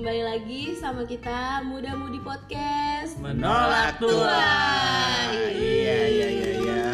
[0.00, 3.20] kembali lagi sama kita Muda Mudi Podcast.
[3.20, 4.32] Menolak tua.
[5.28, 6.84] Iya iya iya iya.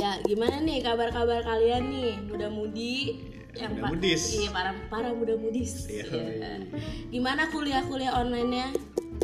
[0.00, 3.20] Ya, gimana nih kabar-kabar kalian nih, Muda Mudi?
[3.52, 4.32] Muda pa- mudis.
[4.32, 5.92] Iya, para para muda mudis.
[5.92, 6.08] Iya.
[6.08, 6.52] Iya.
[7.12, 8.72] Gimana kuliah-kuliah online-nya?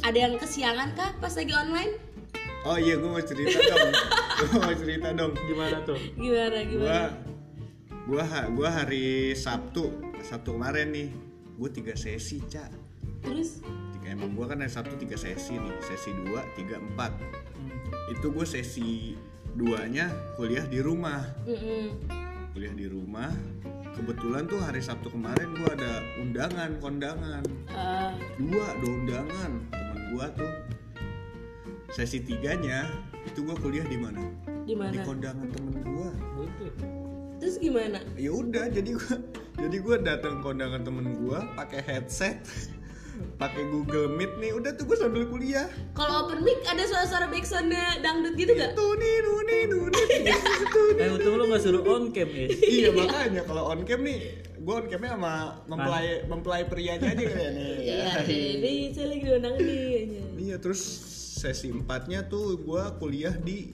[0.05, 1.97] Ada yang kesiangan kah pas lagi online?
[2.69, 3.89] Oh iya gue mau cerita dong.
[4.45, 5.33] gue mau cerita dong.
[5.49, 5.97] Gimana tuh?
[6.13, 7.09] Gimana Gua gimana?
[8.05, 11.09] gua ha- gua hari Sabtu Sabtu kemarin nih
[11.59, 12.71] gue tiga sesi cak.
[13.19, 13.59] Terus
[13.93, 17.11] Tiga, emang gue kan hari Sabtu tiga sesi nih sesi dua tiga empat.
[18.15, 19.19] Itu gue sesi
[19.59, 20.07] duanya
[20.39, 21.19] kuliah di rumah.
[21.43, 21.99] mm-mm.
[22.55, 23.35] Kuliah di rumah.
[23.99, 27.43] Kebetulan tuh hari Sabtu kemarin gue ada undangan kondangan.
[27.75, 30.53] Eh, dua dua undangan temen gua tuh
[31.91, 32.87] sesi tiganya
[33.27, 34.23] itu gua kuliah di mana
[34.63, 34.93] di mana?
[34.95, 36.28] di kondangan temen Gitu.
[37.39, 38.03] Terus gimana?
[38.19, 39.15] ya udah jadi gua
[39.59, 42.43] jadi gua datang kondangan temen gua pakai headset
[43.35, 47.99] pakai Google Meet nih udah tuh gua sambil kuliah Kalau open mic ada suara-suara backsoundnya
[47.99, 48.75] dangdut gitu gak?
[48.75, 52.47] tuni nuni nuni gitu Eh untung lu gak suruh on cam ya.
[52.79, 54.19] iya makanya kalau on cam nih
[54.63, 55.35] gua on camnya sama
[55.67, 59.87] mempelai mempelai prianya aja kayak nih Iya, ini saya lagi undang nih.
[60.39, 60.83] Iya terus
[61.39, 63.71] sesi empatnya tuh gua kuliah di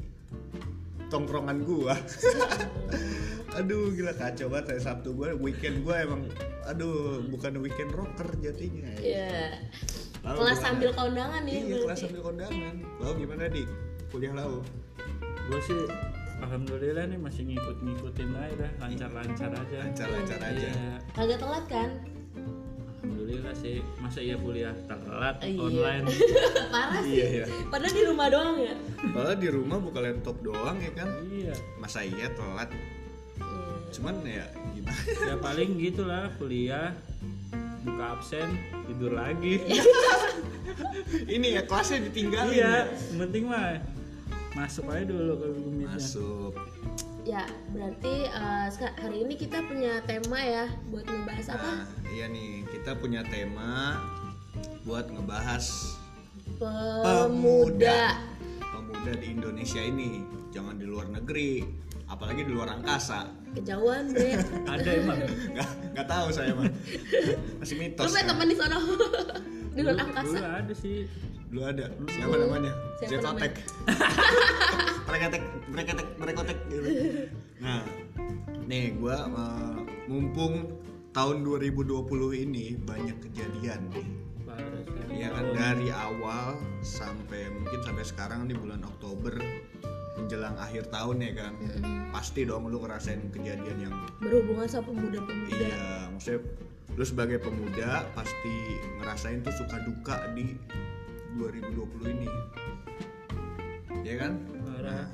[1.08, 1.96] tongkrongan gua.
[3.54, 6.26] aduh gila kacau banget hari Sabtu gua weekend gua emang
[6.64, 8.90] aduh bukan weekend rocker jadinya.
[8.98, 9.62] Iya.
[10.24, 10.64] Lalu Kelas gimana?
[10.64, 11.52] sambil kondangan ya.
[11.54, 12.74] Iya kelas sambil kondangan.
[12.98, 13.62] Lalu gimana di
[14.08, 14.64] kuliah lau?
[15.44, 15.80] Gue sih
[16.40, 19.76] alhamdulillah nih masih ngikut-ngikutin aja dah, lancar-lancar aja.
[19.80, 20.68] Lancar-lancar aja.
[20.72, 20.96] Iya.
[21.12, 21.90] Kagak telat kan?
[23.04, 23.84] Alhamdulillah sih.
[24.00, 25.60] Masa iya kuliah telat Iya.
[25.60, 26.04] online.
[26.72, 27.12] Parah sih.
[27.12, 27.44] Iya iya.
[27.68, 28.74] Padahal di rumah doang ya.
[29.12, 31.08] Padahal di rumah buka laptop doang ya kan.
[31.28, 31.52] iya.
[31.76, 32.72] Masa iya telat.
[33.94, 35.00] Cuman ya gimana?
[35.22, 36.90] Ya paling gitulah kuliah
[37.84, 38.58] buka absen
[38.90, 39.60] tidur lagi.
[41.34, 42.54] Ini ya kelasnya ditinggalin.
[42.56, 43.14] iya, ya.
[43.14, 43.78] penting mah
[44.56, 45.86] masuk aja dulu ke Meet-nya.
[45.94, 46.52] Masuk.
[47.24, 51.70] Ya, berarti eh, seka- hari ini kita punya tema ya buat ngebahas apa?
[51.72, 53.96] Nah, iya nih, kita punya tema
[54.84, 55.64] buat ngebahas
[56.60, 58.20] Pemuda.
[58.60, 60.20] pemuda di Indonesia ini,
[60.52, 61.64] jangan di luar negeri,
[62.12, 63.43] apalagi di luar angkasa.
[63.54, 64.30] Kejauhan, Bre.
[64.66, 65.18] Ada emang.
[65.54, 66.66] Nggak, nggak tahu saya mah.
[67.62, 68.06] Masih Lu mitos.
[68.10, 68.30] punya kan?
[68.34, 68.76] teman di sana.
[69.74, 70.38] di luar Dulu- angkasa.
[70.38, 70.96] Dulu ada sih.
[71.50, 71.84] Dulu ada.
[72.10, 72.72] Siapa namanya?
[72.98, 73.52] Siapa Zetotek.
[75.06, 75.42] Mereketek,
[75.72, 76.88] mereketek, merekotek gitu.
[77.62, 77.82] Nah,
[78.66, 79.78] nih gua eh,
[80.10, 80.54] mumpung
[81.14, 84.08] tahun 2020 ini banyak kejadian nih.
[85.14, 89.38] Iya kan dari awal sampai mungkin sampai sekarang di bulan Oktober
[90.24, 91.52] menjelang akhir tahun ya kan.
[92.10, 95.52] Pasti dong lu ngerasain kejadian yang Berhubungan sama pemuda-pemuda.
[95.52, 96.40] iya, maksudnya
[96.94, 98.54] lu sebagai pemuda pasti
[99.02, 100.56] ngerasain tuh suka duka di
[101.36, 102.28] 2020 ini.
[104.06, 104.32] Ya kan?
[104.64, 105.06] Parah.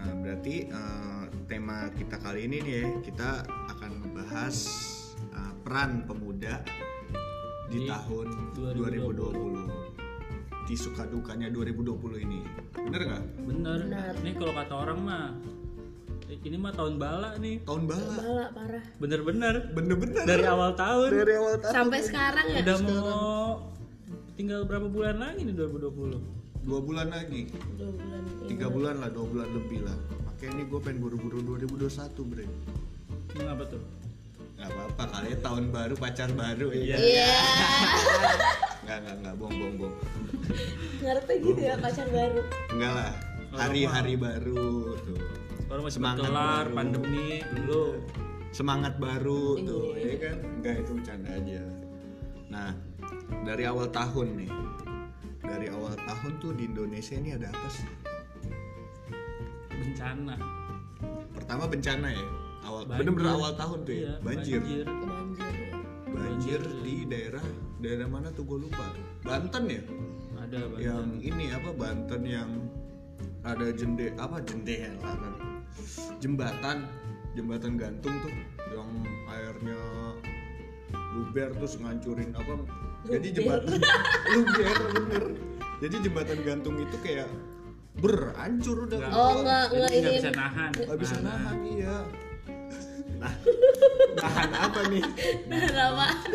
[0.00, 3.30] Nah, berarti eh, tema kita kali ini nih ya, kita
[3.76, 4.56] akan membahas
[5.34, 6.62] eh, peran pemuda
[7.66, 9.84] di, Di tahun 2020.
[9.84, 9.85] 2020.
[10.66, 12.42] Di suka dukanya 2020 ini.
[12.74, 13.24] Bener nggak?
[13.46, 13.78] Bener.
[13.86, 14.12] Benar.
[14.26, 15.26] Nih kalau kata orang mah
[16.26, 17.62] ini mah tahun bala nih.
[17.62, 18.14] Tahun bala.
[18.18, 18.84] Bala parah.
[18.98, 19.54] Bener-bener.
[19.74, 20.22] Bener-bener.
[20.26, 21.10] Dari awal tahun.
[21.14, 21.74] Dari awal tahun.
[21.74, 22.66] Sampai sekarang ya.
[22.66, 23.26] Udah mau
[24.34, 26.66] tinggal berapa bulan lagi nih 2020?
[26.66, 27.46] Dua bulan lagi.
[27.78, 28.22] Dua bulan.
[28.50, 29.94] Tiga bulan lah, dua bulan lebih lah.
[30.26, 32.46] Makanya ini gue pengen buru-buru 2021 bre.
[33.30, 33.82] Kenapa tuh?
[34.56, 36.96] Gak apa-apa, kali ya tahun baru, pacar baru ya.
[36.98, 37.28] Iya.
[37.30, 38.62] kan?
[38.86, 39.96] Nggak, nggak, nggak, bohong, bohong, bohong.
[40.96, 42.40] Ngarepnya gitu ya pacar baru.
[42.70, 43.12] Enggak lah,
[43.52, 44.70] hari-hari baru
[45.02, 45.18] tuh.
[45.66, 46.76] Baru masih Semangat berkelar baru.
[46.76, 47.84] pandemi dulu.
[48.48, 50.06] semangat baru tuh Iya.
[50.06, 51.60] ya kan enggak itu bercanda aja
[52.48, 52.72] nah
[53.44, 54.52] dari awal tahun nih
[55.44, 57.84] dari awal tahun tuh di Indonesia ini ada apa sih
[59.68, 60.36] Bencana.
[61.36, 62.26] pertama bencana ya
[62.64, 62.96] awal Banjir.
[62.96, 64.60] bener-bener awal tahun tuh ya Iya, banjir.
[64.62, 64.86] banjir.
[64.88, 65.70] Banjir.
[66.08, 67.44] banjir di daerah
[67.86, 69.82] daerah mana tuh gue lupa tuh Banten ya
[70.36, 70.82] Ada banjir.
[70.84, 72.50] yang ini apa Banten yang
[73.42, 75.34] ada jende apa jendela kan
[76.18, 76.82] jembatan
[77.32, 78.34] jembatan gantung tuh
[78.68, 78.90] yang
[79.28, 79.78] airnya
[81.14, 82.58] luber terus ngancurin apa
[83.06, 83.78] jadi jembatan
[84.34, 85.24] luber bener
[85.78, 87.30] jadi jembatan gantung itu kayak
[87.96, 89.12] berancur udah Nggak.
[89.14, 90.10] Oh, nggak ini.
[90.16, 90.70] bisa nahan.
[90.74, 91.96] nggak bisa Nah, nahan iya
[93.22, 93.32] nah
[94.16, 95.04] nahan apa nih
[95.48, 96.32] Nah, apaan?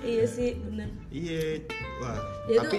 [0.00, 0.88] Iya sih, bener.
[1.08, 1.62] iya
[1.98, 2.78] wah Dia tapi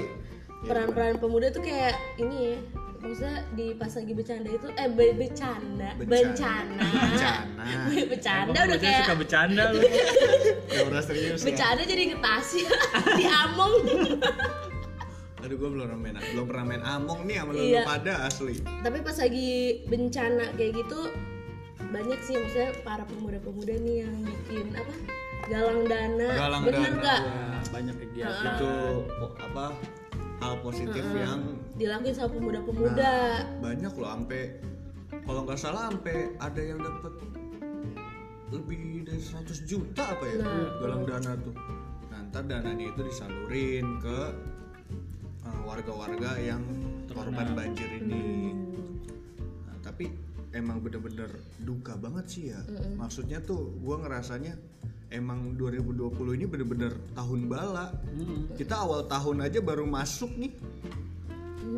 [0.62, 2.58] peran-peran pemuda tuh kayak ini ya
[3.00, 6.36] maksudnya di pas lagi bercanda itu eh be- bercanda Bencana.
[6.36, 7.64] bencana Bencana.
[8.12, 9.80] bercanda udah kayak suka bercanda lu
[10.76, 11.46] Ya udah serius ya.
[11.48, 12.48] bercanda jadi ngetas
[13.20, 13.74] diamong
[15.40, 17.82] Aduh gue belum pernah main belum pernah main Among nih sama lu Iya.
[17.84, 18.56] pada asli.
[18.84, 19.50] tapi pas lagi
[19.88, 21.00] bencana kayak gitu
[21.90, 24.92] banyak sih maksudnya para pemuda-pemuda nih yang bikin apa
[25.50, 26.28] galang dana.
[26.32, 26.98] Galang bener dana.
[27.02, 27.20] nggak?
[27.26, 28.72] Wah, banyak kegiatan Itu
[29.42, 29.66] apa
[30.40, 31.40] hal positif yang
[31.76, 33.14] dilakuin sama pemuda-pemuda.
[33.60, 34.42] Banyak loh sampai
[35.26, 37.14] kalau nggak salah sampai ada yang dapat
[38.50, 40.70] lebih dari 100 juta apa ya Nah.
[40.82, 41.54] galang dana tuh.
[42.10, 44.20] Nah ntar dananya itu disalurin ke
[45.46, 46.62] uh, warga-warga yang
[47.10, 48.56] korban banjir ini.
[49.68, 50.10] Nah, tapi
[50.50, 51.30] emang bener-bener
[51.62, 52.62] duka banget sih ya.
[52.96, 54.56] Maksudnya tuh gua ngerasanya
[55.10, 57.94] emang 2020 ini bener-bener tahun bala.
[58.14, 58.50] Hmm.
[58.54, 60.54] kita awal tahun aja baru masuk nih.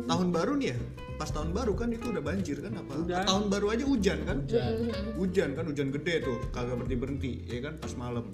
[0.08, 0.78] Tahun baru nih ya?
[1.20, 2.72] Pas tahun baru kan itu udah banjir kan?
[2.76, 2.92] Apa?
[3.04, 3.24] Udah.
[3.28, 4.38] tahun baru aja hujan kan?
[4.44, 4.72] Hujan.
[5.16, 6.38] hujan kan hujan gede tuh.
[6.52, 7.74] Kagak berhenti berhenti ya kan?
[7.80, 8.24] Pas malam.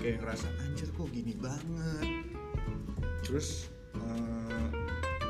[0.00, 2.08] Kayak ngerasa anjir kok gini banget?
[3.26, 4.66] Terus eh,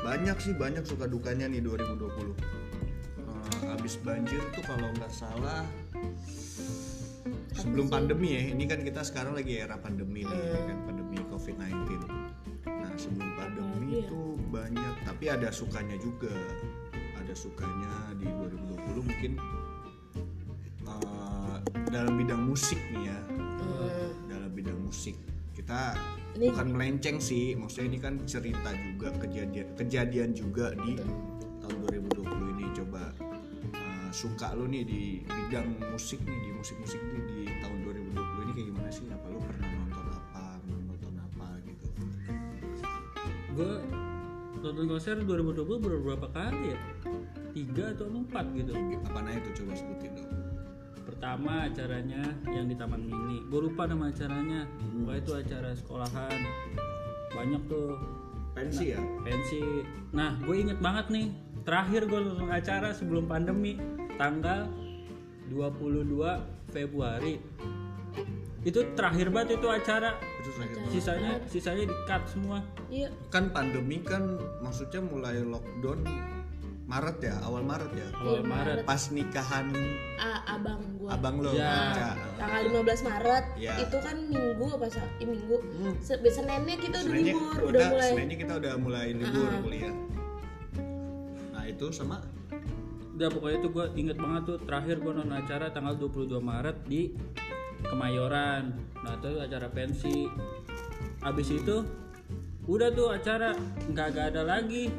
[0.01, 2.61] banyak sih banyak suka dukanya nih 2020
[3.61, 5.63] Eh, abis banjir tuh kalau nggak salah
[7.61, 12.09] sebelum pandemi ya ini kan kita sekarang lagi era pandemi nih kan pandemi covid 19
[12.65, 14.07] nah sebelum pandemi Iya.
[14.07, 16.31] itu banyak tapi ada sukanya juga.
[17.19, 19.31] Ada sukanya di 2020 mungkin
[20.87, 21.57] eh,
[21.91, 23.19] dalam bidang musik nih ya.
[24.31, 25.19] Dalam bidang musik.
[25.51, 25.91] Kita
[26.39, 30.95] Ini- bukan melenceng sih maksudnya ini kan cerita juga kejadian kejadian juga di
[31.59, 32.65] tahun 2020 ini.
[32.71, 33.11] Coba
[33.75, 37.30] eh, suka lu nih di bidang musik nih di musik-musik nih di
[38.91, 39.07] gimana sih?
[39.15, 41.87] Apa lu pernah nonton apa nonton apa gitu?
[43.55, 43.73] Gue
[44.59, 46.79] nonton konser 2020 baru berapa kali ya?
[47.55, 48.71] Tiga atau empat gitu.
[49.07, 50.31] Apa nah itu coba sebutin dong.
[51.07, 53.47] Pertama acaranya yang di Taman Mini.
[53.47, 54.67] Gue lupa nama acaranya.
[54.67, 56.39] Pokoknya itu acara sekolahan.
[57.31, 57.95] Banyak tuh.
[58.51, 58.99] Pensi ya?
[59.23, 59.87] Pensi.
[60.11, 61.27] Nah gue inget banget nih.
[61.63, 63.79] Terakhir gue nonton acara sebelum pandemi.
[64.19, 64.67] Tanggal
[65.47, 67.35] 22 Februari
[68.61, 70.21] itu terakhir banget itu acara.
[70.37, 72.59] Itu terakhir sisanya sisanya di cut semua.
[72.87, 73.09] Iya.
[73.27, 74.23] Kan pandemi kan
[74.59, 76.05] maksudnya mulai lockdown
[76.81, 78.07] Maret ya awal Maret ya?
[78.13, 78.77] Awal Iya, Maret.
[78.83, 79.71] Pas nikahan
[80.19, 81.15] A- abang gua.
[81.15, 81.95] abang lo Ya.
[81.95, 82.09] Ca.
[82.35, 83.73] tanggal 15 Maret Ya.
[83.79, 85.55] itu kan minggu apa sa- eh, minggu.
[85.55, 85.95] Hmm.
[85.97, 88.09] Se- Seninnya kita udah Seninnya libur kita, udah mulai.
[88.11, 89.95] Seninnya kita udah mulai libur kuliah.
[91.51, 92.19] Nah itu sama?
[93.13, 97.13] Udah pokoknya itu gue inget banget tuh terakhir gue nonton acara tanggal 22 Maret di
[97.85, 98.73] Kemayoran.
[99.01, 100.29] Nah itu acara pensi.
[101.21, 101.85] Abis itu
[102.69, 103.57] udah tuh acara
[103.89, 104.89] nggak ada lagi.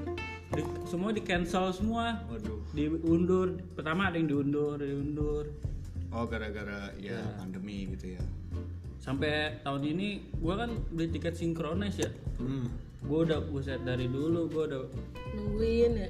[0.53, 2.21] Di- semua di cancel semua.
[2.29, 2.61] Waduh.
[2.73, 3.57] Diundur.
[3.77, 5.45] Pertama ada yang diundur diundur.
[6.13, 8.23] Oh gara-gara ya pandemi gitu ya.
[9.01, 10.09] Sampai tahun ini
[10.39, 12.11] gue kan beli tiket sinkronis ya.
[12.39, 12.69] Hmm.
[13.03, 14.83] gue udah buset dari dulu gue udah
[15.35, 16.09] nungguin ya?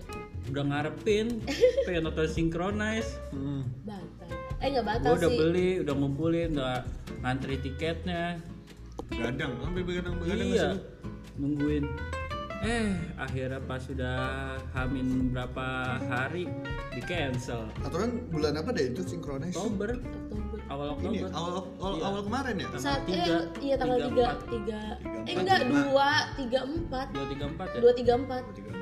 [0.52, 1.40] udah ngarepin
[1.88, 3.16] pengen nonton sinkronis.
[3.32, 3.64] Hmm.
[3.88, 4.28] batal
[4.62, 5.38] eh nggak batal gue udah sih.
[5.42, 6.78] beli udah ngumpulin udah
[7.20, 8.38] ngantri tiketnya.
[9.10, 10.70] Gadang sampai begadang begadang iya
[11.36, 11.84] nungguin.
[12.62, 15.66] Eh akhirnya pas sudah hamin berapa
[16.06, 16.46] hari
[16.94, 17.66] di cancel.
[17.82, 19.50] Aturan bulan apa deh itu sinkronis?
[19.58, 19.98] Oktober.
[19.98, 20.58] Oktober.
[20.70, 21.30] Awal ini Oktober.
[21.34, 22.04] awal awal, Iya.
[22.06, 22.66] awal kemarin ya?
[22.70, 24.80] Tanggal saat tiga, eh, iya tanggal tiga, tiga.
[25.26, 26.08] eh enggak dua
[26.38, 27.06] tiga empat.
[27.10, 27.78] Dua tiga empat ya?
[27.82, 28.42] Dua tiga empat.
[28.54, 28.80] Tiga empat.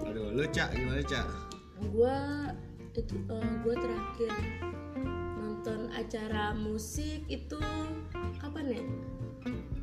[0.00, 1.26] aduh lu cak gimana cak?
[1.90, 2.16] Gua
[2.94, 4.32] itu eh, gua terakhir
[5.38, 7.60] nonton acara musik itu
[8.40, 8.82] kapan ya?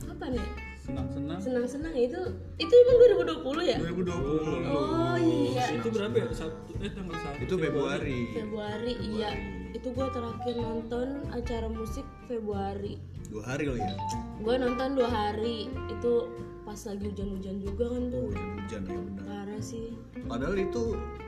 [0.07, 0.47] Kapan ya
[0.87, 2.21] senang senang senang-senang itu
[2.55, 2.97] itu emang
[3.43, 3.77] 2020 ya?
[3.83, 5.65] 2020 oh iya.
[5.75, 6.27] itu berapa ya?
[6.31, 8.19] Satu eh tanggal satu itu Februari.
[8.31, 9.31] Februari iya.
[9.75, 12.95] Itu gua terakhir nonton acara musik Februari.
[13.27, 13.91] Dua hari loh ya?
[14.39, 15.67] Gue nonton dua hari.
[15.91, 16.31] Itu
[16.63, 18.23] pas lagi hujan-hujan juga kan tuh.
[18.23, 19.23] Oh hujan hujan ya benar.
[19.27, 19.87] Parah sih.
[20.27, 20.83] Padahal itu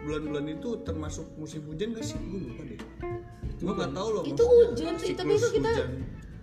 [0.08, 2.16] bulan-bulan itu termasuk musim hujan gak sih?
[2.16, 2.80] Gue lupa deh.
[3.60, 5.90] Gue nggak tahu loh itu hujan sih tapi itu kita hujan.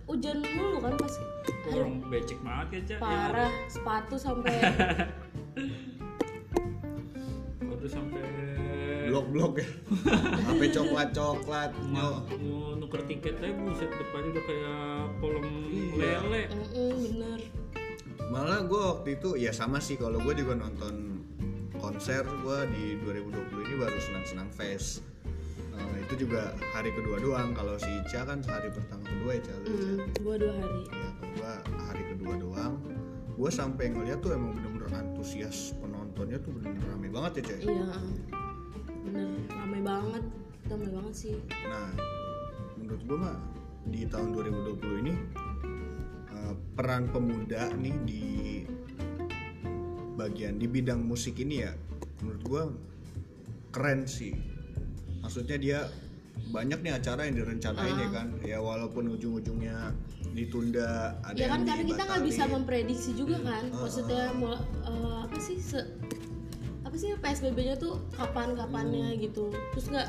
[0.05, 1.13] hujan mulu kan pas
[1.79, 4.53] orang becek banget ya cak parah sepatu sampai
[7.63, 8.23] waktu sampai
[9.07, 9.67] blok-blok ya.
[10.43, 14.83] Sampai coklat-coklat mau, mau nuker tiket aja buset depannya udah kayak
[15.17, 15.45] kolom
[15.95, 16.19] Iya.
[16.19, 16.43] lele.
[16.49, 17.39] Mm-mm, bener.
[18.27, 21.23] Malah gue waktu itu ya sama sih kalau gue juga nonton
[21.73, 23.31] konser gue di 2020
[23.63, 24.99] ini baru senang-senang fest.
[25.71, 27.53] Nah, itu juga hari kedua doang.
[27.53, 29.71] Kalau si Ica kan hari pertama kedua ya Ica lu, Ica.
[29.71, 30.81] mm, gue dua hari.
[30.83, 32.81] Ya gue hari kedua doang
[33.37, 37.59] gue sampai ngeliat tuh emang bener-bener antusias penonton nontonnya tuh bener-bener rame banget ya coy
[37.61, 37.89] iya
[39.05, 40.23] bener ramai banget
[40.67, 41.35] ramai banget sih.
[41.67, 41.89] Nah,
[42.75, 43.37] menurut gue mah
[43.87, 45.13] di tahun 2020 ini
[46.35, 48.25] eh, peran pemuda nih di
[50.19, 51.71] bagian di bidang musik ini ya,
[52.23, 52.63] menurut gue
[53.71, 54.35] keren sih.
[55.23, 55.79] Maksudnya dia
[56.47, 59.91] banyak nih acara yang direncanain ya kan, ya walaupun ujung-ujungnya
[60.31, 63.67] ditunda, ada ya kan karena kita nggak bisa memprediksi juga kan.
[63.69, 64.53] Maksudnya mau
[64.83, 65.89] eh, apa sih se-
[66.81, 69.19] apa sih psbb-nya tuh kapan kapannya Hmm.
[69.19, 69.49] gitu.
[69.71, 70.07] Terus nggak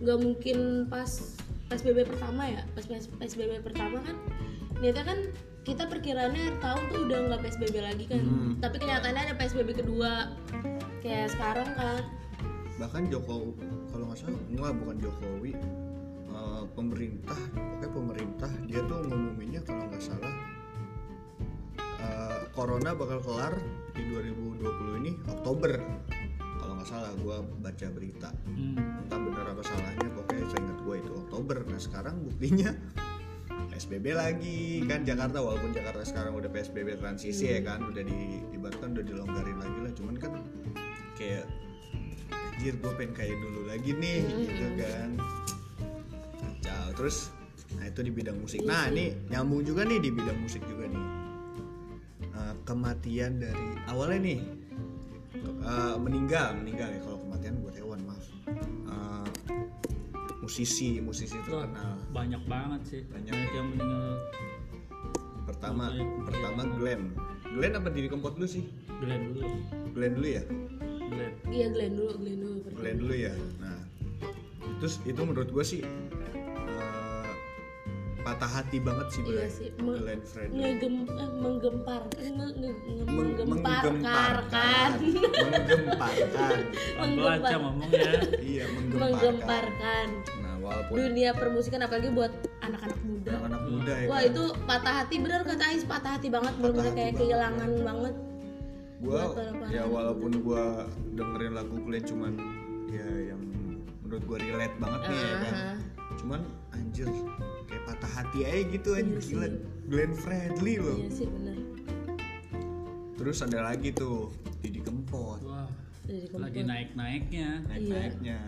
[0.00, 1.08] nggak mungkin pas
[1.68, 2.62] psbb pertama ya?
[2.72, 4.16] Pas PS- psbb pertama kan
[4.78, 5.18] niatnya kan
[5.62, 8.20] kita perkiraannya akhir tahun tuh udah nggak psbb lagi kan.
[8.20, 8.52] Hmm.
[8.58, 10.32] tapi kenyataannya ada psbb kedua
[11.00, 12.02] kayak sekarang kan.
[12.78, 13.52] Bahkan Jokowi
[14.08, 14.42] kalau nggak salah.
[14.48, 15.52] Enggak bukan Jokowi.
[16.28, 20.34] Eh, pemerintah pokoknya pemerintah dia tuh ngumuminnya kalau nggak salah
[21.76, 23.54] eh, corona bakal kelar
[23.92, 25.72] di 2020 ini Oktober.
[26.40, 28.32] Kalau nggak salah gua baca berita.
[28.48, 28.80] Hmm.
[29.04, 31.56] entah benar apa salahnya pokoknya saya ingat gua itu Oktober.
[31.68, 32.70] Nah sekarang buktinya
[33.68, 34.88] PSBB lagi.
[34.88, 38.40] Kan Jakarta walaupun Jakarta sekarang udah PSBB transisi ya kan udah di
[38.96, 39.92] udah dilonggarin lagi lah.
[39.92, 40.32] Cuman kan
[41.20, 41.67] kayak
[42.58, 44.18] anjir gue pengen kayak dulu lagi nih
[44.50, 45.10] gitu kan.
[46.42, 46.86] Kacau.
[46.98, 47.30] Terus
[47.78, 48.66] nah itu di bidang musik.
[48.66, 51.04] Nah ini nyambung juga nih di bidang musik juga nih.
[52.34, 54.40] Eh, kematian dari awalnya nih
[55.30, 56.98] ke- eh, meninggal meninggal ya.
[56.98, 58.26] Kalau kematian buat hewan maaf.
[58.90, 59.26] Eh,
[60.42, 61.94] musisi musisi terkenal.
[62.10, 63.00] banyak banget sih.
[63.06, 63.38] Banyak.
[63.38, 64.06] banyak, yang meninggal.
[65.46, 66.26] Pertama Banyak.
[66.26, 67.02] pertama Glenn.
[67.54, 68.66] Glenn apa diri kempot dulu sih?
[68.98, 69.46] Glenn dulu.
[69.94, 70.42] Glenn dulu ya?
[71.08, 71.32] Glenn.
[71.48, 72.47] Iya Glenn dulu Glenn dulu
[72.78, 73.34] Glenn dulu ya.
[73.58, 73.78] Nah
[74.78, 77.30] terus itu menurut gue sih eh,
[78.22, 83.06] patah hati banget sih iya Glenn, sih Glenn Fredly ngegem eh, menggempar nge- nge- nge-
[83.08, 84.90] Meng- menggemparkan.
[85.02, 86.58] menggemparkan.
[87.38, 89.02] Aja ngomongnya iya menggemparkan.
[89.02, 90.06] Menggemparkan.
[90.44, 92.32] Nah walaupun dunia permusikan apalagi buat
[92.62, 93.30] anak-anak muda.
[93.34, 94.30] Anak-anak muda ya wah kan?
[94.30, 95.14] itu patah hati.
[95.18, 96.54] Bener kata Ais patah hati banget.
[96.60, 98.14] Bener-bener hati kayak banget, kehilangan banget.
[98.98, 99.22] Gua
[99.70, 102.32] ya walaupun gua dengerin lagu Glenn cuman
[104.18, 105.54] menurut gua relate banget nih ya kan
[106.18, 106.40] cuman
[106.74, 107.06] anjir
[107.70, 109.34] kayak patah hati aja gitu anjir Iya sih.
[109.38, 109.48] gila.
[109.88, 110.98] Glenn Fredly loh.
[110.98, 111.56] Iya sih bener.
[113.14, 115.38] Terus ada lagi tuh Didi Kempot.
[115.46, 115.70] Wah
[116.34, 118.40] lagi naik naiknya naik naiknya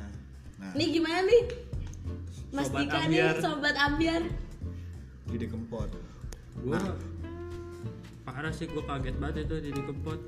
[0.59, 0.73] nah.
[0.75, 1.43] Nih gimana nih?
[2.51, 3.31] Mas Sobat Dika Ambiar.
[3.31, 4.23] nih sobat ambiar.
[5.31, 5.91] Didi Kempot.
[6.67, 6.81] Gue
[8.27, 10.21] parah sih gue kaget banget itu di kempot.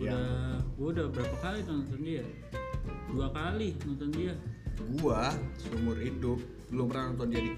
[0.00, 0.14] Ya.
[0.16, 0.24] udah
[0.78, 2.24] gue udah berapa kali tuh nonton dia
[3.10, 4.34] dua kali nonton dia.
[5.00, 5.28] Gua
[5.60, 6.40] seumur hidup
[6.72, 7.52] belum pernah nonton Didi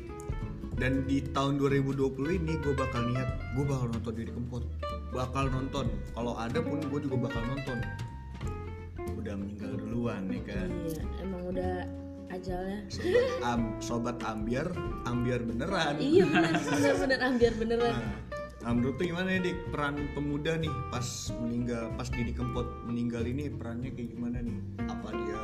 [0.82, 4.64] dan di tahun 2020 ini gue bakal niat gue bakal nonton Didi Kempot.
[5.12, 5.86] Bakal nonton.
[6.16, 7.78] Kalau ada pun gue juga bakal nonton.
[9.20, 10.68] Udah meninggal duluan nih kan?
[10.72, 11.74] Iya emang udah
[12.32, 12.78] ajalnya.
[12.88, 14.68] Sobat, am, sobat ambiar
[15.04, 16.00] ambiar beneran.
[16.00, 17.92] Iya bener bener bener ambiar beneran.
[17.92, 18.12] Nah,
[18.62, 19.74] nah, menurut tuh gimana ya dik?
[19.74, 21.06] Peran pemuda nih pas
[21.42, 24.58] meninggal pas Didi Kempot meninggal ini perannya kayak gimana nih?
[24.86, 25.42] Apa dia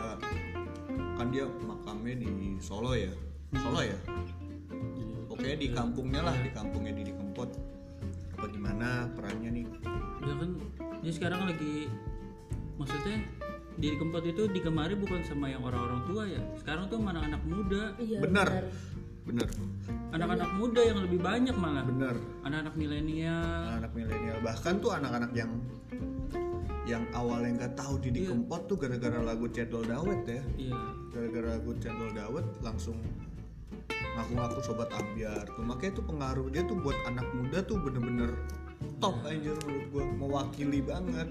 [1.18, 3.10] kan dia makamnya di Solo ya?
[3.58, 3.98] Solo ya?
[5.28, 7.50] Oke di kampungnya lah di kampungnya Didi Kempot.
[8.38, 9.66] Apa gimana perannya nih?
[10.22, 10.50] Dia kan
[11.02, 11.90] dia sekarang lagi
[12.78, 13.18] maksudnya
[13.78, 16.42] di kempot itu digemari bukan sama yang orang-orang tua ya?
[16.58, 17.82] Sekarang tuh sama anak-anak muda.
[17.98, 18.48] Iya bener
[19.28, 19.49] bener.
[20.08, 21.85] Anak-anak muda yang lebih banyak malah.
[21.85, 22.16] Bener.
[22.49, 23.76] Anak-anak milenial.
[23.76, 24.40] Anak milenial.
[24.40, 25.52] Bahkan tuh anak-anak yang
[26.88, 28.32] yang awalnya nggak tahu Didi Iya.
[28.32, 30.42] Kempot tuh gara-gara lagu Cendol Dawet ya.
[30.56, 30.80] Iya.
[31.12, 32.97] Gara-gara lagu Cendol Dawet langsung
[34.16, 35.61] ngaku-ngaku sobat ambiar tuh.
[35.61, 38.32] Makanya tuh pengaruh dia tuh buat anak muda tuh bener-bener
[39.04, 40.04] top anjir menurut gua.
[40.16, 41.28] Mewakili banget.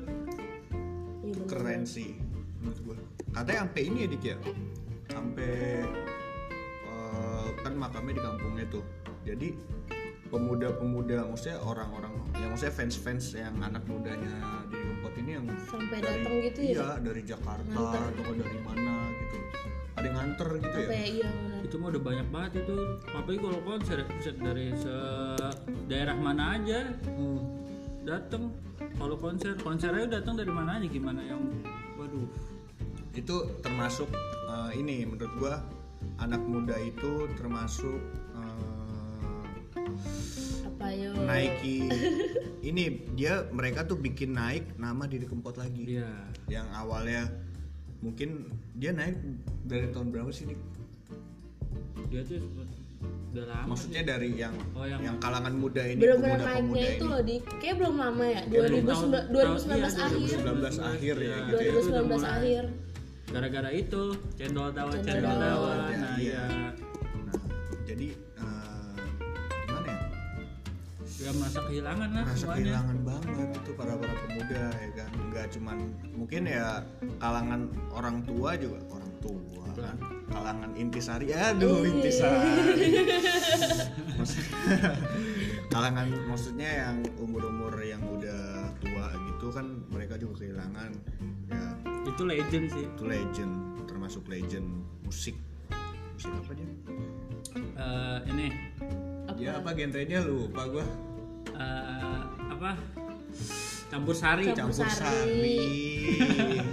[1.25, 1.49] Iya bener.
[1.49, 2.13] Keren sih
[2.61, 2.97] menurut gua.
[3.33, 4.37] Katanya sampai ini ya dik ya?
[5.09, 5.81] Sampai
[7.17, 8.83] eh, kan makamnya di kampungnya tuh.
[9.25, 9.57] Jadi
[10.27, 14.35] pemuda-pemuda maksudnya orang-orang yang maksudnya fans-fans yang anak mudanya
[14.67, 16.71] di Kempot ini yang sampai dari datang gitu ya?
[16.75, 19.37] iya dari Jakarta atau dari mana gitu.
[19.97, 20.87] Ada yang nganter gitu ya?
[20.91, 22.75] Sampai iya bener itu mah udah banyak banget itu.
[23.11, 24.95] Apalagi kalau konser bisa dari se
[25.87, 27.39] daerah mana aja Hmm.
[28.03, 28.43] datang
[28.95, 30.87] kalau konser konsernya datang dari mana aja?
[30.87, 31.39] Gimana yang?
[31.95, 32.27] Waduh.
[33.15, 34.11] Itu termasuk
[34.47, 35.55] eh, ini menurut gua
[36.17, 37.99] anak muda itu termasuk
[38.33, 38.61] eh,
[40.65, 41.77] apa yo naiki.
[42.67, 42.83] Ini
[43.13, 45.95] dia mereka tuh bikin naik nama Didi Kempot lagi.
[45.95, 46.09] Iya.
[46.47, 47.21] Yang awalnya
[47.97, 49.17] mungkin dia naik
[49.63, 50.57] dari tahun berapa sih nih
[52.07, 52.39] dia tuh
[53.27, 53.65] Udah lama.
[53.69, 57.11] maksudnya dari yang Oh, yang- yang kalangan muda ini bener-bener pemuda naiknya pemuda itu ini.
[57.11, 58.31] loh di kayak belum lama ya?
[58.31, 61.15] Ya, belum 2019 tahun- 2019 tahun- iya, akhir 2019 akhir.
[61.17, 61.67] ya, gitu ya.
[61.67, 62.31] itu udah 2019 mulai.
[62.31, 62.63] akhir
[63.27, 64.01] Gara-gara itu
[64.33, 65.71] cendol tawa Cendol cendol tawa.
[65.85, 66.43] Ya, Nah, iya.
[67.21, 67.39] nah
[67.83, 68.95] jadi eh,
[69.61, 69.99] gimana ya
[71.17, 72.57] Ya merasa kehilangan lah merasa semuanya.
[72.61, 75.77] kehilangan banget itu para para pemuda ya kan nggak cuman
[76.09, 76.67] mungkin ya
[77.17, 81.89] kalangan orang tua juga orang tua kan kalangan intisari aduh Iya.
[81.91, 82.51] intisari
[84.17, 84.49] Maksud-
[85.73, 88.41] kalangan maksudnya yang umur umur yang udah
[88.77, 91.16] tua gitu kan mereka juga kehilangan ya
[92.07, 92.85] Itu legend sih.
[92.87, 93.53] itu legend
[93.87, 94.67] termasuk legend
[95.03, 95.35] musik.
[96.15, 96.69] Musik apa dia?
[97.57, 98.47] Eh, ini.
[99.27, 100.23] Apa ya apa genrenya?
[100.23, 100.85] Lupa gua.
[101.53, 102.71] Eh, apa?
[103.87, 104.51] Campur sari.
[104.51, 104.99] Campur campur sari.
[104.99, 105.59] sari.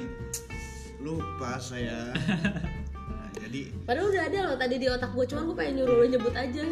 [1.04, 2.11] Lupa saya.
[2.97, 6.06] Nah, jadi padahal udah ada loh tadi di otak gue cuman gue pengen nyuruh lo
[6.09, 6.64] nyebut aja.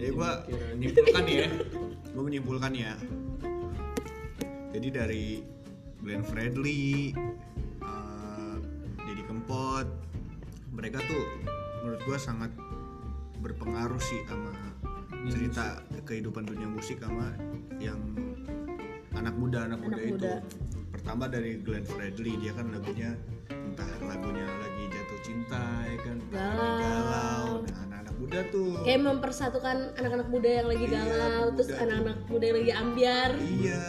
[0.00, 1.46] Jadi gua menyimpulkan ya.
[2.14, 2.94] Gua menyimpulkan ya.
[4.70, 5.24] Jadi dari
[6.00, 7.12] Glenn Fredly
[9.00, 9.86] Deddy Kempot
[10.70, 11.24] mereka tuh
[11.82, 12.50] menurut gua sangat
[13.38, 14.52] berpengaruh sih sama
[15.26, 15.64] cerita
[16.02, 17.32] kehidupan dunia musik sama
[17.76, 18.00] yang
[19.12, 20.34] anak muda anak, muda, Anak itu muda.
[20.90, 23.12] pertama dari Glenn Fredly dia kan lagunya
[23.50, 26.76] entah lagunya lagi jatuh cinta ya kan Galau.
[26.78, 31.80] galau nah anak-anak muda tuh kayak mempersatukan anak-anak muda yang lagi Iya, galau terus muda.
[31.82, 33.80] anak-anak muda yang lagi ambiar Iya.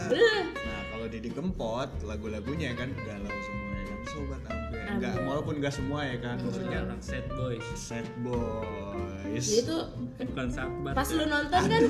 [0.58, 1.21] Nah kalau Didi
[1.52, 4.78] Kempot lagu-lagunya kan galau semua ya kan sobat ampe.
[4.88, 5.28] Enggak Ampe.
[5.28, 7.66] walaupun enggak semua ya kan maksudnya Anak sad boys.
[7.74, 9.44] sad boys.
[9.44, 9.82] jadi tuh
[10.24, 10.92] Bukan sabar.
[10.92, 11.82] pas lu nonton kan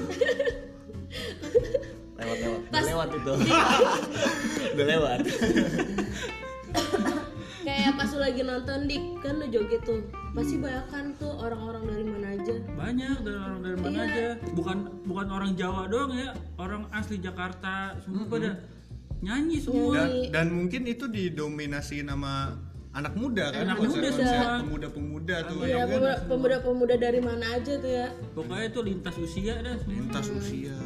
[2.18, 3.32] lewat lewat Pas- udah lewat itu.
[4.74, 5.18] udah lewat.
[7.62, 10.02] kayak pas lu lagi nonton dik kan lu joget tuh
[10.32, 14.02] pasti banyak kan tuh orang-orang dari mana aja banyak dari orang dari mana Iya.
[14.02, 18.58] aja bukan bukan orang Jawa doang ya orang asli Jakarta semua pada
[19.22, 22.58] nyanyi semua Dan dan mungkin itu didominasi nama
[22.92, 24.10] anak muda kan Anak konser muda.
[24.12, 25.88] konser pemuda-pemuda tuh Iya, ya kan.
[25.88, 29.94] pemuda- pemuda-pemuda dari mana aja tuh ya pokoknya itu lintas usia dah semua.
[29.96, 30.76] lintas usia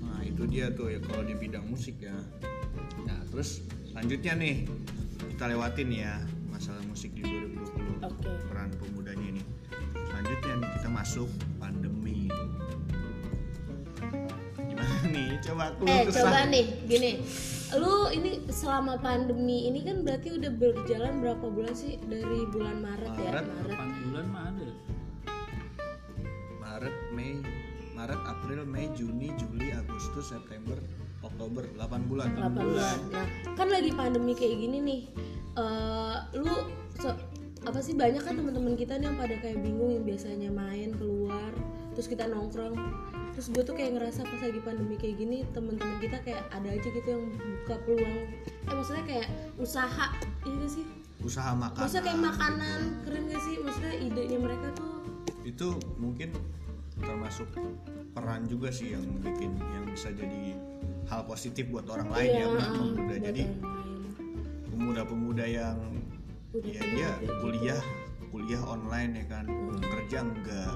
[0.00, 2.14] nah itu dia tuh ya kalau di bidang musik ya
[3.02, 4.56] nah terus selanjutnya nih
[5.28, 6.14] kita lewatin ya
[6.46, 8.30] masalah musik di 2020 Oke.
[8.46, 9.42] peran pemudanya ini
[10.04, 11.28] selanjutnya nih kita masuk
[15.08, 16.18] nih coba aku eh kesah.
[16.24, 17.10] coba nih gini.
[17.74, 21.98] Lu ini selama pandemi ini kan berarti udah berjalan berapa bulan sih?
[21.98, 23.30] Dari bulan Maret, ya?
[23.34, 23.78] Maret, Maret.
[23.82, 24.66] 8 bulan mah ada
[26.60, 27.32] Maret Mei.
[27.94, 30.74] Maret April Mei Juni Juli Agustus September
[31.22, 31.62] Oktober.
[31.74, 32.26] 8 bulan.
[32.30, 32.96] 8 bulan.
[33.10, 35.00] Nah, kan lagi pandemi kayak gini nih.
[35.54, 36.50] eh lu
[36.98, 37.14] so-
[37.64, 41.54] apa sih banyak kan teman-teman kita nih yang pada kayak bingung yang biasanya main keluar,
[41.94, 42.74] terus kita nongkrong.
[43.34, 46.88] Terus gue tuh kayak ngerasa pas lagi pandemi kayak gini, teman-teman kita kayak ada aja
[46.88, 48.18] gitu yang buka peluang.
[48.70, 50.06] Eh maksudnya kayak usaha,
[50.46, 50.86] ini gak sih?
[51.24, 53.54] usaha makanan Maksudnya kayak makanan, keren gak sih?
[53.64, 54.94] Maksudnya idenya mereka tuh
[55.44, 56.32] itu mungkin
[56.98, 57.46] termasuk
[58.16, 60.56] peran juga sih yang bikin yang bisa jadi
[61.12, 63.44] hal positif buat orang lain ya buat ah, pemuda jadi
[64.72, 65.78] pemuda-pemuda yang
[66.54, 67.10] Udah ya dia
[67.42, 67.82] kuliah
[68.30, 69.44] kuliah online ya kan
[69.82, 70.74] kerja enggak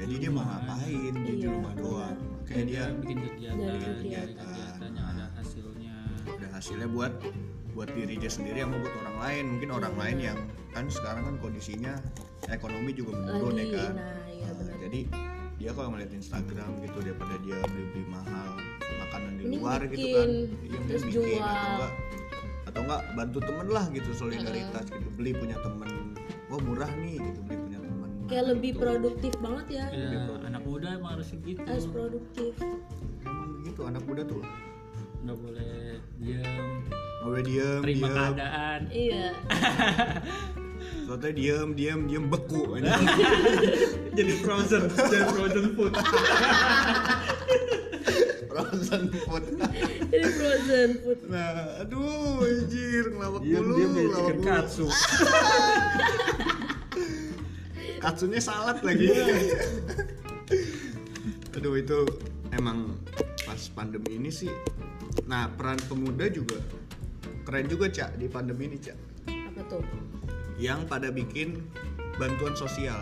[0.00, 1.12] jadi dia mau ngapain?
[1.14, 2.16] Dia di Iya, rumah doang.
[2.42, 4.36] Kayak dia bikin kegiatan Dari dari kegiatan.
[4.40, 4.90] kegiatan.
[4.90, 5.94] yang ada hasilnya.
[6.26, 7.12] Ada hasilnya buat
[7.70, 9.44] buat diri dia sendiri sama buat orang lain.
[9.54, 10.38] Mungkin orang lain yang
[10.70, 11.92] kan sekarang kan kondisinya
[12.46, 13.92] ekonomi juga menurun Lagi, ya kan?
[13.92, 14.76] nah, iya Nah, benar.
[14.80, 15.00] jadi
[15.54, 18.48] dia kalau ngeliat Instagram gitu daripada dia beli beli mahal
[18.98, 21.44] makanan di Ini luar gitu kan iya mending terus bikin jual.
[21.44, 21.92] atau enggak
[22.64, 25.90] atau enggak bantu temen lah gitu solidaritas gitu beli punya temen
[26.48, 27.59] wah murah nih gitu beli
[28.30, 29.86] kayak lebih produktif banget ya.
[29.90, 31.60] ya anak muda emang harus gitu.
[31.66, 32.54] Harus produktif.
[33.26, 34.42] emang begitu anak muda tuh.
[35.26, 38.14] Nggak boleh diam nggak boleh diem terima diem.
[38.14, 38.80] keadaan.
[38.94, 39.26] Iya.
[41.10, 42.62] soalnya diem diem diem beku.
[44.16, 45.92] Jadi frozen jadi frozen food.
[48.50, 49.44] Frozen food.
[50.10, 51.18] Ini frozen food.
[51.30, 54.42] nah aduh anjir ngelawak diam diam jadi ngelawak mulu.
[54.42, 54.86] katsu
[58.00, 59.12] katsunya salad lagi.
[61.54, 61.98] Aduh itu
[62.56, 62.96] emang
[63.44, 64.50] pas pandemi ini sih.
[65.28, 66.58] Nah peran pemuda juga
[67.44, 68.96] keren juga cak di pandemi ini cak.
[69.28, 69.84] Apa tuh?
[70.60, 71.64] yang pada bikin
[72.20, 73.00] bantuan sosial.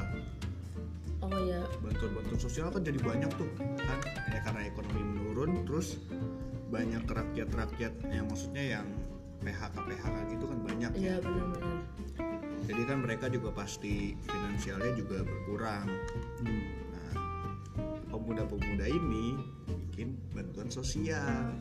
[1.18, 1.60] Oh ya.
[1.82, 3.98] bantuan-bantuan sosial kan jadi banyak tuh kan?
[4.30, 5.98] Ya karena ekonomi menurun terus
[6.70, 8.86] banyak rakyat-rakyat yang maksudnya yang
[9.42, 11.76] PHK PHK gitu kan banyak Iya ya benar-benar.
[12.68, 15.88] Jadi kan mereka juga pasti finansialnya juga berkurang
[16.38, 16.62] Hmm.
[16.90, 17.12] nah
[18.08, 19.40] pemuda-pemuda ini
[19.88, 21.56] bikin bantuan sosial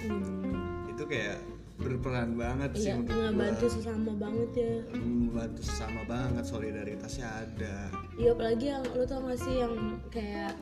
[0.00, 0.86] Hmm.
[0.86, 1.42] itu kayak
[1.76, 3.74] berperan banget sih Iya, menurut ngebantu gua.
[3.74, 4.72] sesama banget ya.
[4.94, 7.76] membantu sesama banget solidaritasnya ada
[8.14, 9.74] Iya apalagi yang lu tau gak sih yang
[10.08, 10.52] kayak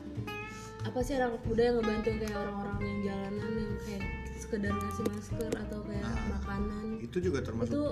[0.79, 4.03] apa sih anak muda yang ngebantu kayak orang-orang yang jalanan yang kayak
[4.33, 6.23] sekedar ngasih masker atau kayak Ah.
[6.31, 7.83] makanan itu juga termasuk itu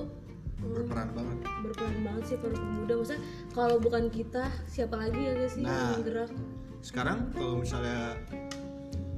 [0.59, 1.37] berperan banget.
[1.61, 3.21] Berperan banget sih para pemuda maksudnya
[3.53, 5.93] kalau bukan kita siapa lagi ya guys sih Nah.
[5.93, 6.31] yang gerak?
[6.77, 8.15] sekarang kalau misalnya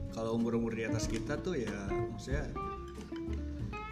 [0.09, 1.75] kalau umur-umur di atas kita tuh ya
[2.09, 2.49] maksudnya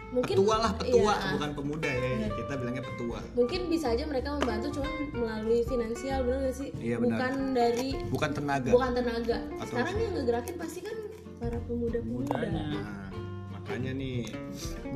[0.08, 3.20] mungkin petua lah petua iya, bukan pemuda ya kita bilangnya petua.
[3.36, 6.68] Mungkin bisa aja mereka membantu cuman melalui finansial benar gak sih?
[6.80, 7.04] Iya, benar.
[7.04, 8.70] bukan dari bukan tenaga.
[8.72, 9.36] Bukan tenaga.
[9.60, 10.96] Atau- sekarang yang ngegerakin pasti kan
[11.36, 12.24] para pemuda-pemuda.
[12.24, 12.64] Mudanya.
[12.80, 13.08] Nah,
[13.52, 14.32] makanya nih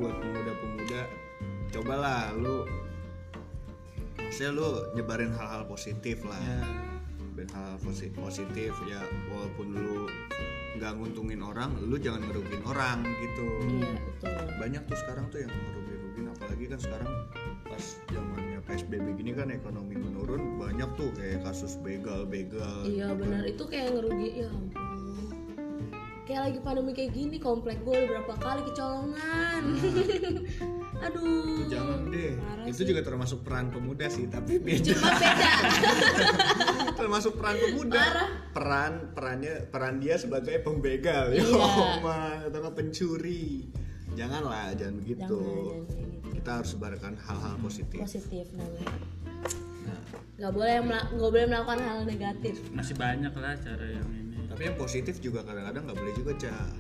[0.00, 1.00] buat pemuda-pemuda
[1.72, 2.68] cobalah lu
[4.20, 6.37] maksudnya lu nyebarin hal-hal positif lah.
[6.40, 6.61] Ya.
[7.20, 9.00] nyebarin hal-hal posi- positif ya
[9.32, 10.04] walaupun lu
[10.76, 13.46] nggak nguntungin orang lu jangan ngerugiin orang gitu.
[13.80, 14.44] Iya betul.
[14.61, 17.12] Banyak tuh sekarang tuh yang ngerugiin apalagi kan sekarang
[17.68, 22.85] pas zamannya PSBB gini kan ekonomi menurun banyak tuh kayak kasus begal-begal.
[22.85, 23.48] Iya benar.
[23.48, 24.91] Itu kayak ngerugi ya ampun.
[26.22, 29.62] Kayak lagi pandemi kayak gini komplek gue udah berapa kali kecolongan.
[31.02, 31.66] Aduh.
[31.66, 32.87] jangan deh Parah itu sih.
[32.87, 35.30] juga termasuk peran pemuda sih tapi beda Cuma beda.
[37.00, 38.28] termasuk peran pemuda Parah.
[38.52, 41.98] peran perannya peran dia sebagai pembegal ya Iya.
[41.98, 43.66] man, atau nggak pencuri
[44.12, 46.30] janganlah jangan begitu Jangan, gitu.
[46.32, 48.94] kita harus sebarkan hal-hal positif Positif namanya.
[49.82, 50.00] Nah,
[50.38, 52.62] Gak boleh nggak boleh melakukan hal negatif.
[52.70, 54.21] masih banyak lah cara yang ini
[54.62, 56.70] tapi yang positif juga kadang-kadang nggak boleh juga cah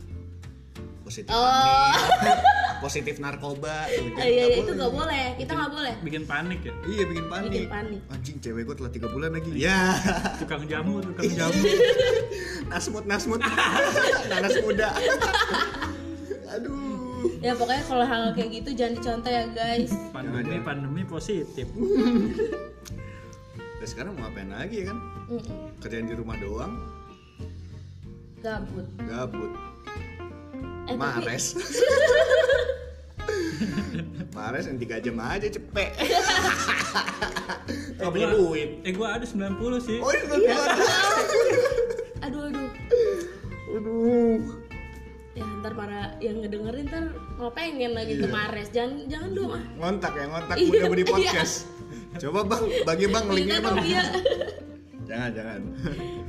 [1.02, 1.42] positif Oh.
[1.42, 2.38] panik,
[2.78, 5.24] positif narkoba tuh, Eh, jangan- iya, nggak iya, itu gak boleh.
[5.34, 5.94] Kita nggak boleh.
[5.98, 7.50] bikin panik ya iya bikin panik.
[7.50, 8.00] Bikin panik.
[8.08, 9.98] anjing cewek gue telah tiga bulan lagi ya
[10.38, 11.58] tukang jamu tukang jamu
[12.70, 13.42] nasmut nasmut
[14.30, 14.88] nanas muda
[16.48, 17.02] aduh
[17.42, 19.90] Ya pokoknya kalau hal kayak gitu jangan dicontoh ya guys.
[20.14, 21.66] pandemi pandemi positif
[23.74, 25.82] dan sekarang mau ngapain lagi ya kan Mm-mm.
[25.82, 26.78] kerjaan di rumah doang
[28.42, 28.86] Gabut.
[29.06, 29.52] gabut.
[30.90, 31.54] Eh, tapi- Mares.
[34.34, 35.94] Mares yang 3 jam aja cepet
[38.02, 38.82] Gak punya duit.
[38.82, 40.02] Eh gua ada 90 sih.
[40.02, 40.74] Oh ini belum ada.
[42.26, 42.68] Aduh aduh.
[43.78, 44.42] Aduh
[45.38, 47.04] Ya ntar para yang ngedengerin ntar
[47.38, 48.74] mau pengen lagi ke Mares.
[48.74, 49.62] Jangan jangan dong ah.
[49.78, 50.56] Ngontak ya, ngontak.
[50.58, 51.12] Iya, udah beri iya.
[51.14, 51.54] podcast.
[52.18, 53.76] Coba bang, bagi bang linknya bang.
[53.86, 54.02] iya.
[55.12, 55.60] Jangan, jangan.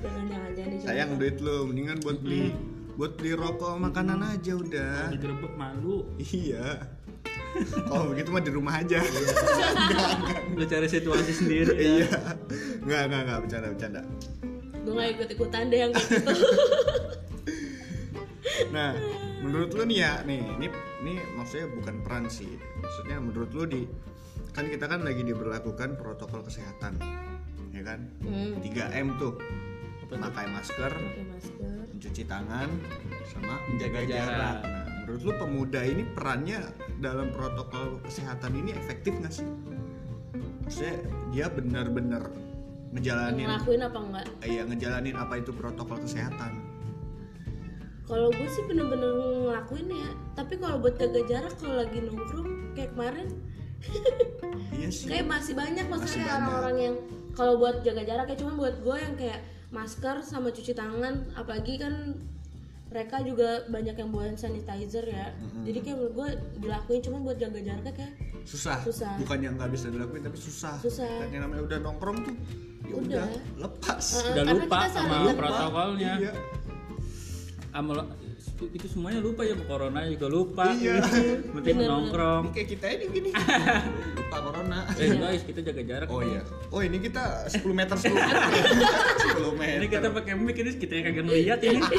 [0.04, 0.84] Jangan jangan jangan.
[0.84, 2.52] Sayang duit lu, mendingan buat beli
[2.94, 5.10] Buat beli rokok makanan aja udah.
[5.10, 6.06] Digerebek malu.
[6.20, 6.84] Iya.
[7.90, 9.02] Kalau begitu mah di rumah aja.
[10.54, 11.74] Lu cari situasi sendiri.
[11.74, 12.12] Ya Iya.
[12.86, 14.02] Enggak, enggak, enggak, bercanda, bercanda.
[14.84, 16.34] Gue gak ikut ikutan deh yang kayak gitu.
[18.70, 18.94] Nah,
[19.42, 20.68] menurut lu nih ya, nih, ini
[21.02, 22.52] ini maksudnya bukan peran sih.
[22.78, 23.82] Maksudnya menurut lu di
[24.54, 27.00] kan kita kan lagi diberlakukan protokol kesehatan.
[27.74, 28.00] Ya kan?
[28.22, 28.62] hmm.
[28.62, 29.34] 3M tuh.
[30.06, 31.74] Pakai masker, Pakai masker.
[31.90, 32.70] mencuci tangan,
[33.26, 34.30] sama menjaga Jaga jarak.
[34.30, 34.58] jarak.
[34.62, 36.60] Nah, menurut lu pemuda ini perannya
[37.02, 39.48] dalam protokol kesehatan ini efektif nggak sih?
[40.62, 40.96] Maksudnya
[41.34, 42.30] dia benar-benar
[42.94, 44.26] ngejalanin Ngelakuin apa enggak?
[44.46, 46.52] iya ngejalanin apa itu protokol kesehatan.
[48.06, 50.10] Kalau gue sih bener-bener ngelakuin ya.
[50.36, 53.28] Tapi kalau buat jaga jarak kalau lagi nongkrong kayak kemarin
[54.72, 55.10] Iya sih.
[55.10, 56.96] kayak masih banyak maksudnya orang-orang yang
[57.34, 59.42] kalau buat jaga jarak ya cuma buat gue yang kayak
[59.74, 62.14] masker sama cuci tangan apalagi kan
[62.94, 65.34] mereka juga banyak yang hand sanitizer ya
[65.66, 66.30] jadi kayak menurut gue
[66.62, 68.14] dilakuin cuma buat jaga jaraknya kayak
[68.46, 68.78] susah.
[68.86, 69.18] Susah.
[69.18, 71.10] bukan yang nggak bisa dilakuin tapi susah Susah.
[71.10, 72.36] dan yang namanya udah nongkrong tuh
[72.84, 73.26] ya Udah.
[73.26, 73.28] udah
[73.66, 75.40] lepas udah lupa sama lupa.
[75.42, 76.34] protokolnya iya
[77.74, 78.06] Amal
[78.72, 80.66] itu semuanya lupa ya corona juga lupa.
[80.72, 81.04] Iya.
[81.52, 83.30] penting Bener, nongkrong ini kayak kita ini gini.
[84.20, 84.80] Lupa corona.
[84.96, 86.42] Eh guys kita jaga jarak oh iya.
[86.70, 88.40] Oh ini kita 10 meter 10 meter.
[89.44, 89.78] 10 meter.
[89.80, 91.82] Ini kita pakai mic ini kita yang kagak ngeliat ini.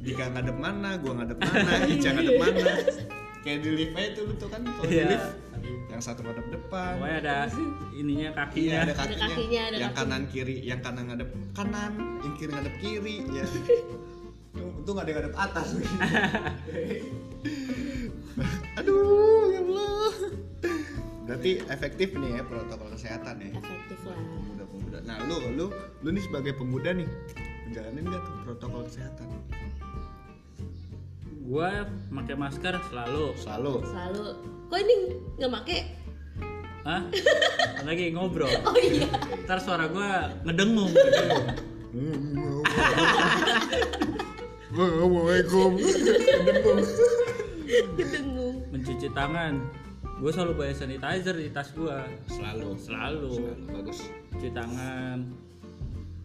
[0.00, 2.64] Dika ngadep mana gua ngadep mana Ica ngadep mana.
[3.40, 5.06] Kayak di lift aja tuh lu tuh kan kalau di Iya.
[5.16, 5.28] lift
[5.88, 7.36] yang satu ngadep depan pokoknya ada
[7.96, 10.06] ininya Iya kakinya ada kakinya, kakinya, ada yang kakinya.
[10.06, 13.44] kanan kiri, yang kanan ngadep kanan, yang kiri ngadep kiri, ya.
[14.60, 15.66] Untung ada yang ngadep atas.
[18.78, 20.12] Aduh, ya Allah.
[21.26, 23.50] Berarti efektif nih ya protokol kesehatan ya.
[23.54, 24.98] efektif lah Pemuda-pemuda.
[25.06, 25.66] Nah, lu, lu,
[26.02, 27.06] lu nih sebagai pemuda nih,
[27.70, 29.26] menjalanin nggak tuh protokol kesehatan?
[31.50, 31.82] Gua
[32.14, 33.34] pakai masker selalu.
[33.34, 33.74] Selalu.
[33.82, 34.26] selalu.
[34.70, 34.94] Kok ini
[35.34, 35.78] nggak make?
[36.86, 37.02] Hah?
[37.84, 38.48] lagi ngobrol.
[38.64, 39.10] Oh iya.
[39.44, 40.10] Ntar suara gue
[40.46, 40.94] ngedengung
[44.70, 45.70] Assalamualaikum.
[47.98, 49.58] kedengung mencuci tangan.
[50.20, 51.96] Gue selalu bawa sanitizer di tas gue
[52.30, 52.78] Selalu.
[52.78, 53.32] selalu.
[53.34, 53.98] Selalu bagus.
[54.38, 55.18] cuci tangan.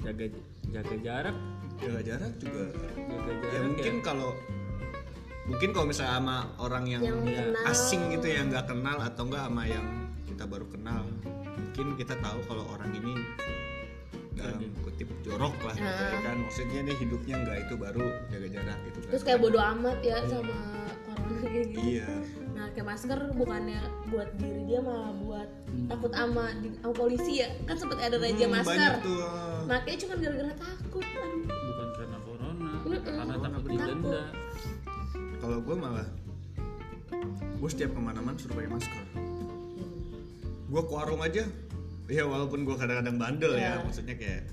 [0.06, 0.26] Jaga
[0.70, 1.36] jaga jarak.
[1.82, 2.64] Jaga jarak juga.
[2.94, 4.32] jaga Ya jarak mungkin kalau
[5.46, 7.70] mungkin kalau misalnya sama orang yang, yang kenal.
[7.70, 9.86] asing gitu yang nggak kenal atau enggak sama yang
[10.26, 11.06] kita baru kenal
[11.56, 13.14] mungkin kita tahu kalau orang ini
[14.36, 16.36] dalam kutip jorok lah gitu ya kan.
[16.42, 19.10] Maksudnya nih hidupnya nggak itu baru jaga jarak gitu kan.
[19.10, 20.58] Terus kayak bodo amat ya sama
[21.06, 21.80] corona kayak gitu.
[21.80, 22.10] Iya.
[22.52, 25.50] Nah kayak masker bukannya buat diri dia malah buat
[25.88, 27.50] takut ama di, sama polisi ya.
[27.64, 28.76] Kan sempet ada razia Hmm, masker.
[28.76, 29.20] banyak tuh.
[29.66, 31.44] Makanya cuma gara-gara takut aduh.
[31.48, 33.02] Bukan karena corona Mm-mm.
[33.02, 33.72] karena takut Takut.
[33.72, 34.22] didenda
[35.46, 36.08] kalau gue malah
[37.62, 39.04] gue setiap ke mana-mana suruh pakai masker.
[40.66, 41.46] Gue ke warung aja.
[42.10, 43.86] Ya walaupun gue kadang-kadang bandel ya Iya.
[43.86, 44.50] maksudnya kayak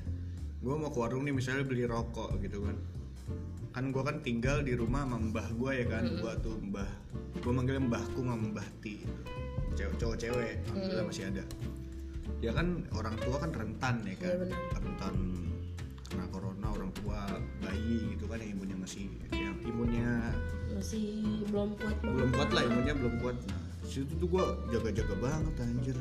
[0.60, 2.76] gue mau ke warung nih misalnya beli rokok gitu kan.
[3.72, 6.88] Kan gue kan tinggal di rumah sama mbah gue ya kan gue tuh mbah
[7.40, 9.00] gue manggilnya mbahku sama mbah ti.
[9.72, 11.44] Cewek cowok cewek alhamdulillah masih ada.
[12.44, 14.28] Ya kan orang tua kan rentan ya kan.
[14.28, 14.60] Iya, benar.
[14.76, 15.14] rentan
[16.12, 17.24] kena corona orang tua
[17.64, 20.36] bayi gitu kan yang imunnya masih yang imunnya
[20.82, 21.06] masih
[21.46, 22.10] belum kuat banget.
[22.10, 23.36] Belum kuat lah imunnya belum kuat.
[23.46, 25.96] Nah situ tuh gue jaga-jaga banget anjir.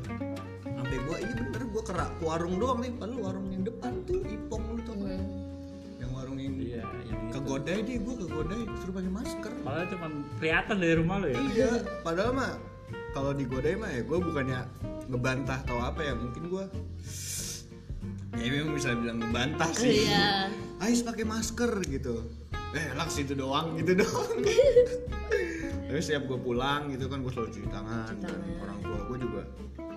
[0.65, 4.25] Sampai gue iya bener gue kerak ke warung doang nih padahal warung yang depan tuh
[4.25, 5.21] ipong lu tau nggak?
[5.21, 5.49] Hmm.
[6.01, 9.53] yang warung yang iya yang kegodai deh gue kegodai suruh pakai masker.
[9.61, 10.07] Padahal cuma
[10.41, 11.37] kelihatan dari rumah lo ya?
[11.37, 12.51] Iya padahal mah
[13.13, 14.59] kalau digodai mah ya gue bukannya
[15.13, 16.65] ngebantah atau apa ya mungkin gue
[18.41, 20.09] ya memang bisa bilang ngebantah sih.
[20.09, 20.49] Iya
[20.81, 22.25] Ais pakai masker gitu.
[22.73, 24.41] Eh laks itu doang gitu doang.
[25.91, 29.17] Tapi setiap gue pulang gitu kan gue selalu cuci tangan, Cuci dan orang tua gue
[29.19, 29.41] juga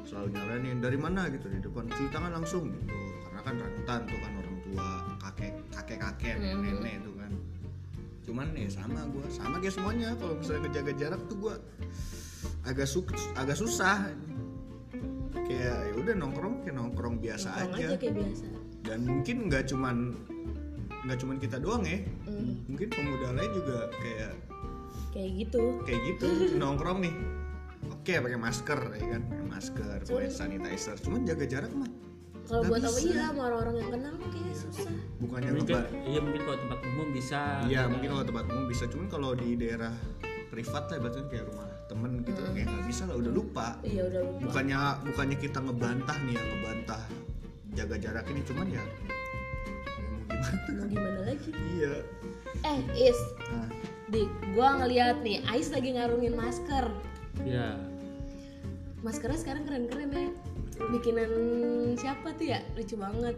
[0.05, 1.31] selalu nyaranin dari mana?
[1.31, 1.87] gitu di depan.
[1.87, 2.91] Cuci tangan langsung gitu.
[3.25, 4.89] Karena kan rentan tuh kan orang tua
[5.23, 7.33] kakek kakek kakek nenek nenek itu kan.
[8.27, 10.09] Cuman ya sama gue sama kayak semuanya.
[10.19, 11.55] Kalau misalnya ngejaga jarak tuh gue
[12.67, 13.01] agak su
[13.39, 14.11] agak susah.
[15.47, 17.87] Kayak ya udah nongkrong kayak nongkrong biasa Nongkrong aja.
[17.87, 18.45] aja kayak biasa.
[18.85, 19.97] Dan mungkin nggak cuman
[21.05, 22.01] nggak cuman kita doang ya.
[22.25, 22.65] Hmm.
[22.65, 24.33] mungkin pemuda lain juga kayak
[25.13, 25.63] kayak gitu.
[25.85, 27.15] Kayak gitu nongkrong nih.
[27.93, 29.23] Oke pakai masker ya kan?
[29.29, 30.97] Pakai masker pakai sanitizer.
[31.01, 31.91] Cuman jaga jarak mah
[32.45, 34.93] kalau buat apa iya sama orang-orang yang kenal mah kayaknya susah.
[35.17, 38.85] Bukannya mungkin iya mungkin kalau tempat umum bisa iya mungkin kalau tempat umum bisa.
[38.89, 39.93] Cuman kalau di daerah
[40.53, 43.69] privat lah berarti kan kayak rumah temen gitu kayak nggak bisa lah udah lupa.
[43.81, 44.41] Iya udah lupa.
[44.45, 47.03] Bukannya bukannya kita ngebantah nih ya ngebantah
[47.73, 48.41] jaga jarak ini.
[48.45, 48.83] Cuman ya
[50.75, 51.51] mau gimana lagi?
[51.53, 51.95] Iya.
[52.65, 52.81] Eh
[53.11, 53.19] is.
[53.51, 53.69] Nah,
[54.13, 56.87] dik gua ngeliat nih Ais lagi ngarungin masker.
[57.43, 57.77] Ya
[59.05, 60.29] maskernya sekarang keren-keren ya.
[60.91, 61.31] Bikinan
[62.01, 62.65] siapa tuh ya?
[62.75, 63.37] Lucu banget.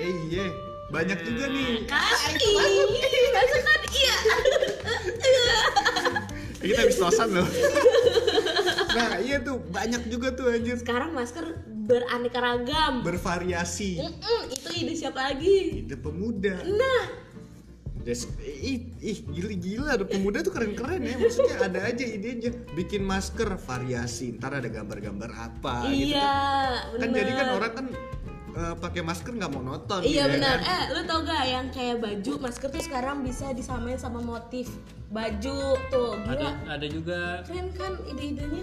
[0.00, 0.48] Eh iya.
[0.88, 1.84] Banyak juga nih.
[1.84, 2.52] Kasih
[3.36, 4.16] masuk kan iya
[6.66, 7.46] kita habis tosan loh.
[8.96, 9.60] Nah iya tuh.
[9.70, 10.80] Banyak juga tuh anjir.
[10.80, 13.04] Sekarang masker beraneka ragam.
[13.06, 14.02] Bervariasi.
[14.02, 14.40] Mm-mm,
[14.76, 17.04] itu ide siapa lagi ide pemuda nah
[17.96, 22.54] Des, ih, ih gila gila ada pemuda tuh keren keren ya maksudnya ada aja idenya
[22.78, 26.30] bikin masker variasi ntar ada gambar-gambar apa gitu iya
[26.86, 27.86] kan kan bener jadi kan orang kan
[28.54, 30.56] eh, pakai masker nggak monoton Iya gitu ya benar.
[30.62, 30.70] kan?
[30.70, 34.70] Eh, lu tau gak yang kayak baju masker tuh sekarang bisa disamain sama motif
[35.10, 35.58] baju
[35.90, 36.12] tuh.
[36.24, 36.50] ada Gila.
[36.70, 38.62] ada juga Keren kan ide-idenya?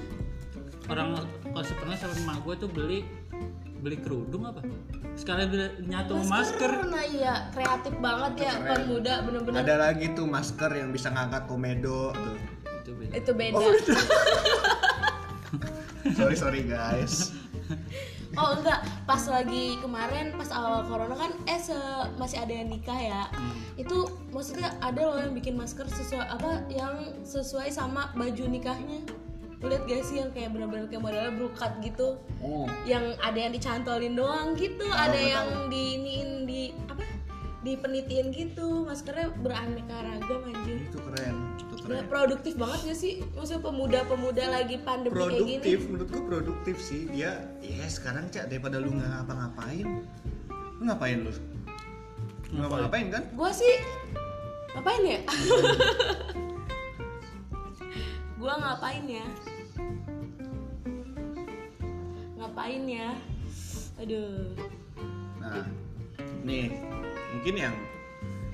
[0.88, 2.99] orang kalau pernah sama emak gue tuh beli
[3.84, 4.63] beli kerudung apa?
[5.19, 6.72] Sekalian beli nyatu sama masker.
[6.88, 9.60] Nah iya, kreatif banget ya pemuda bener-bener.
[9.60, 12.38] ada lagi tuh masker yang bisa ngangkat komedo tuh.
[12.80, 13.12] Itu beda.
[13.19, 13.60] Itu beda.
[16.17, 17.36] sorry sorry guys.
[18.34, 22.98] Oh enggak, pas lagi kemarin pas awal corona kan eh se- masih ada yang nikah
[22.98, 23.30] ya.
[23.78, 29.06] Itu maksudnya ada loh yang bikin masker sesuai apa yang sesuai sama baju nikahnya.
[29.63, 32.19] Lu lihat gak sih yang kayak bener-bener kayak modelnya brokat gitu.
[32.43, 37.08] oh yang ada yang dicantolin doang gitu, ada yang diiniin di apa?
[37.63, 40.84] Dipenitiin gitu, maskernya beraneka ragam anjir.
[40.84, 43.13] itu keren itu keren produktif banget gak sih?
[43.32, 45.56] Maksudnya pemuda-pemuda lagi pandemi kayak gini.
[45.63, 49.88] produktif menurutku produktif sih dia ya sekarang cak daripada lu nggak ngapa-ngapain
[50.76, 51.32] lu ngapain lu
[52.52, 53.80] Lu ngapa-ngapain kan Gua sih
[54.76, 55.19] ngapain ya?
[58.38, 59.23] gua ngapain ya?
[62.43, 63.15] Ngapain ya?
[64.03, 64.51] Aduh.
[65.39, 65.63] nah
[66.43, 66.75] nih
[67.32, 67.75] mungkin yang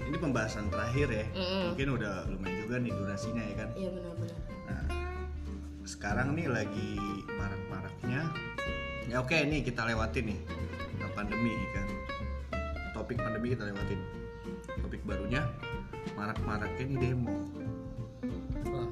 [0.06, 1.26] ini pembahasan terakhir ya.
[1.34, 1.74] Mm-mm.
[1.74, 3.70] mungkin udah lumayan juga nih durasinya ya kan?
[3.74, 4.38] Iya benar-benar.
[4.70, 4.84] Nah,
[5.90, 7.02] sekarang nih lagi
[7.34, 8.30] marak-maraknya.
[9.10, 10.40] Ya oke nih kita lewatin nih.
[11.02, 11.88] Nah, pandemi kan?
[12.94, 14.00] Topik pandemi kita lewatin.
[14.86, 15.50] Topik barunya
[16.14, 17.34] marak-maraknya nih demo.
[18.70, 18.86] Wah,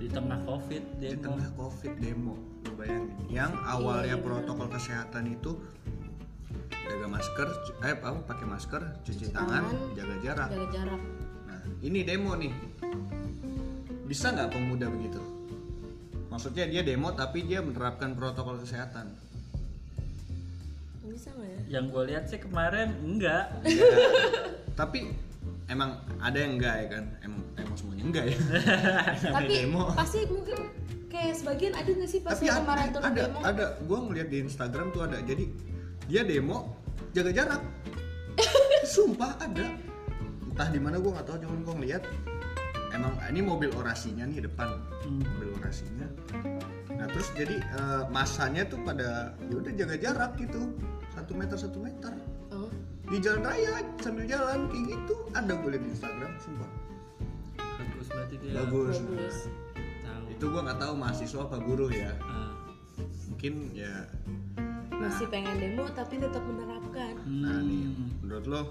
[0.00, 1.24] di tengah covid di demo.
[1.28, 2.49] tengah covid demo
[2.80, 3.12] bayangin.
[3.28, 5.60] Yang awalnya protokol kesehatan itu
[6.90, 7.48] jaga masker
[7.86, 10.48] eh apa pakai masker cuci tangan tangan, jaga jarak.
[10.50, 11.00] jaga jarak.
[11.46, 12.52] Nah ini demo nih.
[14.08, 15.22] Bisa nggak pemuda begitu?
[16.32, 19.14] Maksudnya dia demo tapi dia menerapkan protokol kesehatan.
[21.06, 21.60] Bisa nggak ya?
[21.78, 23.44] Yang gue lihat sih kemarin enggak.
[23.62, 23.86] Ya,
[24.80, 25.14] tapi
[25.70, 27.04] emang ada yang enggak ya kan?
[27.22, 28.36] Emang emang semuanya enggak ya?
[29.38, 29.94] Tapi demo.
[29.94, 30.58] pasti mungkin
[31.10, 33.38] kayak sebagian ada nggak sih pas tapi ada kemarin tuh ada, demo?
[33.42, 33.66] ada.
[33.84, 35.18] Gua ngeliat di Instagram tuh ada.
[35.26, 35.44] Jadi
[36.06, 36.78] dia demo
[37.12, 37.62] jaga jarak.
[38.94, 39.74] Sumpah ada.
[40.46, 41.36] Entah di mana gua nggak tahu.
[41.44, 42.02] Cuman gua ngeliat
[42.94, 44.78] emang ini mobil orasinya nih depan.
[45.04, 45.20] Hmm.
[45.26, 46.06] mobil orasinya.
[46.94, 50.70] Nah terus jadi eh, masanya tuh pada ya udah jaga jarak gitu.
[51.10, 52.14] Satu meter satu meter.
[52.54, 52.70] Oh.
[53.10, 55.14] di jalan raya sambil jalan kayak gitu.
[55.34, 56.70] Ada gue liat di Instagram sumpah.
[57.58, 58.52] Bagus berarti dia.
[58.54, 58.96] Bagus.
[59.02, 59.38] Bagus
[60.40, 62.16] itu gua nggak tahu mahasiswa apa guru ya.
[62.24, 62.56] Ah,
[63.28, 64.08] mungkin ya
[64.96, 67.12] masih pengen demo tapi tetap menerapkan.
[67.28, 68.24] Nah nih hmm.
[68.24, 68.62] menurut lo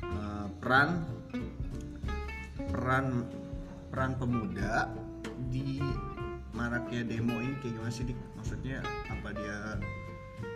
[0.00, 1.04] eh, peran
[2.72, 3.28] peran
[3.92, 4.88] peran pemuda
[5.52, 5.84] di
[6.56, 8.16] maraknya demo ini kayak gimana sih dik?
[8.40, 8.80] Maksudnya
[9.12, 9.60] apa dia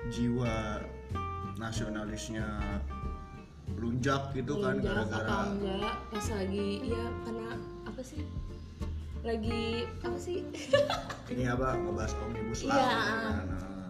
[0.08, 0.80] jiwa
[1.60, 2.48] nasionalisnya
[3.76, 5.96] lunjak gitu kan Melunjak apa gara-gara enggak?
[6.08, 7.48] Pas lagi ya karena
[7.84, 8.24] apa sih
[9.26, 9.64] lagi
[10.00, 10.38] apa sih?
[11.34, 12.86] Ini apa ngebahas omnibus law Iya.
[12.86, 13.44] gitu kan.
[13.46, 13.88] Nah,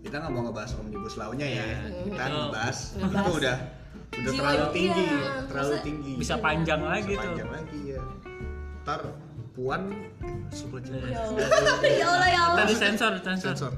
[0.00, 1.64] kita nggak mau ngebahas omnibus law-nya ya.
[2.02, 3.56] Kita Itu- ngebahas Ngebahas itu udah
[4.10, 5.06] udah jiwa terlalu iya, tinggi
[5.46, 6.12] terlalu masa- tinggi.
[6.18, 7.22] bisa panjang lagi Bisa tuh.
[7.24, 8.00] panjang lagi ya
[8.80, 9.00] ntar
[9.52, 9.82] puan
[10.50, 11.46] sebut ya Allah
[12.00, 12.58] ya Allah ya Allah.
[12.58, 13.54] Tadi sensor sensor.
[13.54, 13.72] Sensor.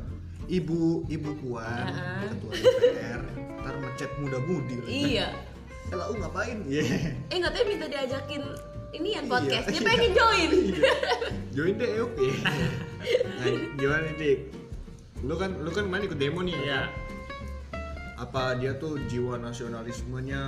[0.49, 2.33] Ibu ibu puan Heeh.
[2.33, 3.21] ketua DPR
[3.61, 4.93] ntar ngechat muda-mudi lagi.
[5.13, 5.29] iya.
[5.93, 6.59] Lu ngapain?
[6.65, 6.83] Iya.
[7.29, 8.43] eh nggak tahu minta diajakin
[8.93, 9.89] ini yang podcast Iya, dia iya.
[9.89, 10.51] pengen join.
[11.55, 12.29] Join deh oke.
[13.37, 14.39] Nah, gimana dik?
[15.21, 16.57] Lu kan lu kan main ikut demo nih.
[16.59, 16.83] Iya.
[18.15, 20.41] apa dia tuh jiwa nasionalismenya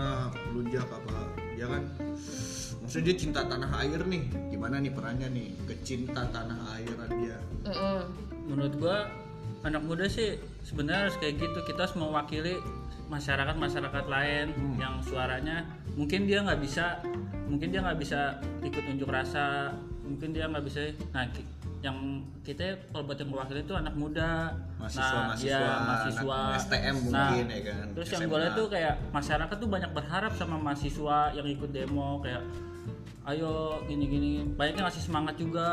[0.54, 1.83] lunjak apa dia kan?
[2.80, 4.22] Maksudnya dia cinta tanah air nih.
[4.48, 5.48] Gimana nih perannya nih?
[5.66, 7.37] Kecinta tanah airan dia.
[8.46, 9.11] Menurut gua
[9.61, 11.59] anak muda sih sebenarnya harus kayak gitu.
[11.66, 12.54] Kita harus mewakili
[13.04, 14.76] masyarakat masyarakat lain Hmm.
[14.78, 16.98] yang suaranya mungkin dia nggak bisa
[17.46, 18.20] mungkin dia nggak bisa
[18.61, 19.70] ikut unjuk rasa
[20.02, 20.80] mungkin dia nggak bisa
[21.11, 21.24] nah
[21.80, 21.96] yang
[22.40, 26.94] kita kalau buat yang mewakili itu anak muda Mahasiswa, nah, mahasiswa, ya, mahasiswa anak STM
[26.94, 28.28] Nah, mungkin ya kan, terus yang SMA.
[28.28, 32.42] gue lihat tuh kayak masyarakat tuh banyak berharap sama mahasiswa yang ikut demo kayak
[33.24, 33.52] ayo
[33.85, 35.68] gini-gini banyak yang ngasih semangat juga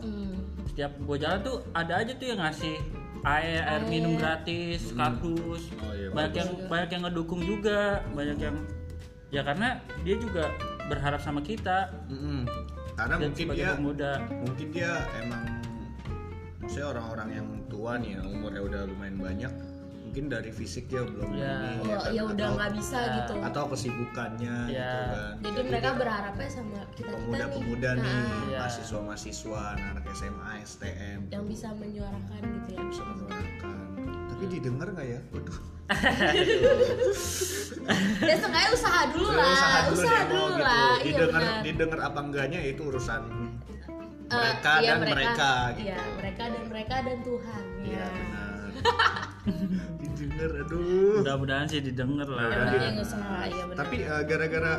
[0.00, 0.36] Hmm.
[0.64, 2.76] setiap gue jalan tuh ada aja tuh yang ngasih
[3.20, 5.62] air, air minum gratis, kardus.
[5.80, 6.38] Oh iya, banyak bagus.
[6.38, 7.80] yang banyak yang ngedukung juga,
[8.14, 8.56] banyak yang
[9.28, 9.68] ya karena
[10.02, 10.48] dia juga
[10.88, 12.48] berharap sama kita mm-mm.
[12.96, 14.12] karena dan mungkin dia pemuda.
[14.40, 15.42] mungkin dia emang
[16.58, 19.52] maksudnya orang-orang yang tua nih yang umurnya udah lumayan banyak
[20.08, 21.52] mungkin dari fisik dia belum Ya.
[21.76, 23.12] ini oh kan, ya udah nggak bisa Ya.
[23.20, 24.88] gitu atau kesibukannya Ya.
[24.88, 28.58] gitu kan jadi mereka berharapnya sama kita kita nih pemuda-pemuda nih Nah, Iya.
[28.64, 33.67] mahasiswa-mahasiswa anak SMA STM yang bisa menyuarakan gitu ya bisa menyuarakan
[34.38, 35.20] tapi didengar nggak ya?
[35.34, 35.58] Waduh.
[38.22, 40.62] Ya seenggaknya usaha dulu lah usaha usaha dulu, dulu, gitu.
[40.62, 40.94] lah.
[40.94, 41.62] Iya didengar benar.
[41.66, 43.22] didengar apa enggaknya itu urusan
[44.28, 48.60] Eh, mereka iya, dan mereka, gitu iya mereka dan mereka dan Tuhan iya ya benar.
[50.06, 51.16] Didengar aduh.
[51.18, 52.46] Mudah-mudahan sih didengar lah.
[52.94, 53.78] Usaha ya benar.
[53.82, 54.72] Tapi eh, gara-gara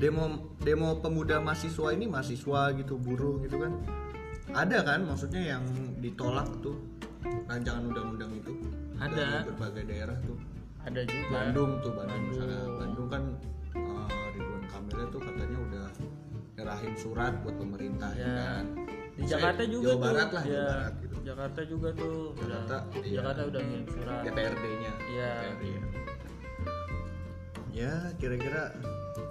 [0.00, 0.24] demo
[0.64, 3.76] demo pemuda mahasiswa ini mahasiswa gitu buruh gitu kan
[4.56, 5.64] ada kan maksudnya yang
[6.00, 6.78] ditolak tuh
[7.44, 8.52] rancangan undang-undang itu
[8.96, 9.14] Ada.
[9.16, 10.38] dari berbagai daerah tuh
[10.80, 11.28] Ada juga.
[11.32, 12.78] Bandung tuh Bandung misalnya Bandung.
[12.78, 13.22] Bandung kan
[13.74, 15.86] eh, Ridwan Kamilnya tuh katanya udah
[16.54, 18.34] nyerahin surat buat pemerintah ya Ya.
[18.36, 18.86] kan Di
[19.18, 20.02] Misalnya Jakarta juga Jawa tuh.
[20.04, 22.18] Barat lah ya, Jawa Barat gitu Jakarta juga tuh.
[22.32, 23.14] Jakarta, udah, iya.
[23.14, 24.20] Jakarta udah ngirim surat.
[24.22, 25.30] DPRD-nya Iya.
[25.34, 25.82] DPRD ya.
[27.70, 28.62] ya kira-kira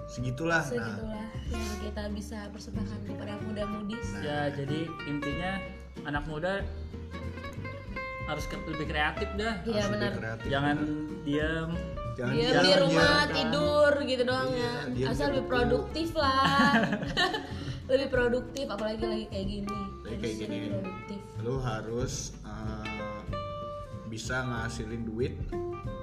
[0.06, 5.52] segitulah nah segitulah yang kita bisa persembahkan kepada muda-mudi Ya, jadi intinya
[6.02, 6.64] anak muda
[8.28, 9.54] harus ke- lebih kreatif dah.
[9.64, 10.46] iya benar kreatif.
[10.46, 10.76] Jangan
[11.22, 11.70] diam.
[12.14, 13.28] jangan dia diam di rumah kan.
[13.32, 16.74] tidur gitu doang Iya, ya diam asal lebih produktif lah
[17.90, 20.56] lebih produktif apalagi lagi kayak gini Lagi kayak gini.
[20.68, 22.86] produktif lu harus eh,
[24.08, 25.34] bisa ngasilin duit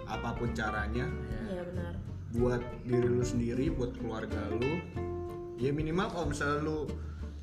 [0.05, 1.05] apa pun caranya
[1.43, 1.93] iya benar
[2.31, 4.79] buat diri lu sendiri buat keluarga lu
[5.55, 6.79] ya minimal kalau misalnya lu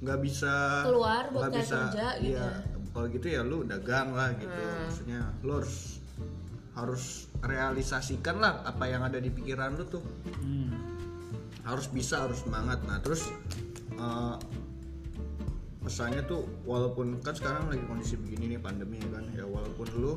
[0.00, 2.71] nggak bisa Keluar buat nggak cari bisa kerja gitu iya, ya.
[2.92, 4.52] Kalau gitu ya lu dagang lah gitu.
[4.52, 5.98] Maksudnya lu harus
[6.72, 7.04] harus
[7.44, 10.04] realisasikan lah apa yang ada di pikiran lu tuh.
[10.40, 10.72] Hmm.
[11.62, 12.82] harus bisa harus semangat.
[12.90, 13.30] Nah terus
[13.94, 14.36] eh,
[15.78, 20.12] pesannya tuh walaupun kan sekarang lagi kondisi begini nih pandemi kan ya walaupun lu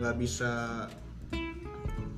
[0.00, 0.84] nggak bisa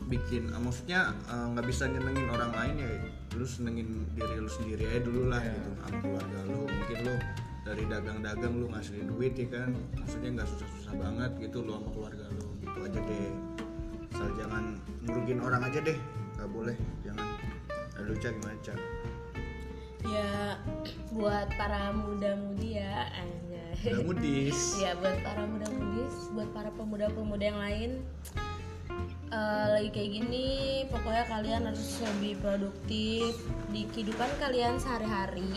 [0.06, 2.90] bikin eh, maksudnya eh, nggak bisa nyenengin orang lain ya
[3.34, 5.70] lu senengin diri lu sendiri aja dulu lah gitu.
[5.82, 7.14] Sama keluarga lu mungkin lu
[7.64, 9.72] dari dagang-dagang lu ngasihin duit ya kan?
[9.96, 13.32] Maksudnya nggak susah-susah banget gitu lu sama keluarga lu gitu aja deh.
[14.14, 14.64] Asal jangan
[15.08, 15.98] ngerugin orang aja deh
[16.36, 16.76] nggak boleh.
[17.02, 17.26] Jangan.
[17.98, 18.78] Aduh, Cak, gimana Cak?
[20.04, 20.60] ya
[21.16, 23.08] buat para muda-mudi ya
[23.84, 24.58] Udah mudis.
[24.84, 27.90] Ya buat para muda-mudis buat para pemuda-pemuda yang lain
[29.32, 30.46] eh, lagi kayak gini
[30.88, 33.32] pokoknya kalian harus lebih produktif
[33.72, 35.52] di kehidupan kalian sehari-hari.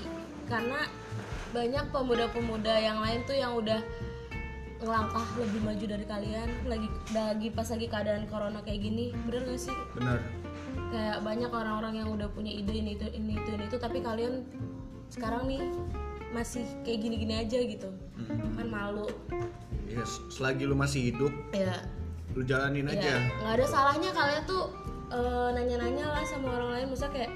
[0.47, 0.87] Karena
[1.57, 3.81] banyak pemuda-pemuda yang lain tuh yang udah
[4.77, 9.57] ngelangkah lebih maju dari kalian lagi lagi pas lagi keadaan corona kayak gini bener gak
[9.57, 9.73] sih?
[9.97, 10.21] Bener.
[10.93, 14.45] Kayak banyak orang-orang yang udah punya ide ini itu ini itu ini itu tapi kalian
[15.09, 15.65] sekarang nih
[16.29, 17.89] masih kayak gini-gini aja gitu.
[18.29, 19.09] Kan malu.
[19.89, 21.79] Yes, selagi lu masih hidup, ya
[22.37, 23.13] lu jalanin ya aja.
[23.41, 24.69] nggak ada salahnya kalian tuh
[25.09, 27.31] eh, nanya-nanya lah sama orang lain misalnya kayak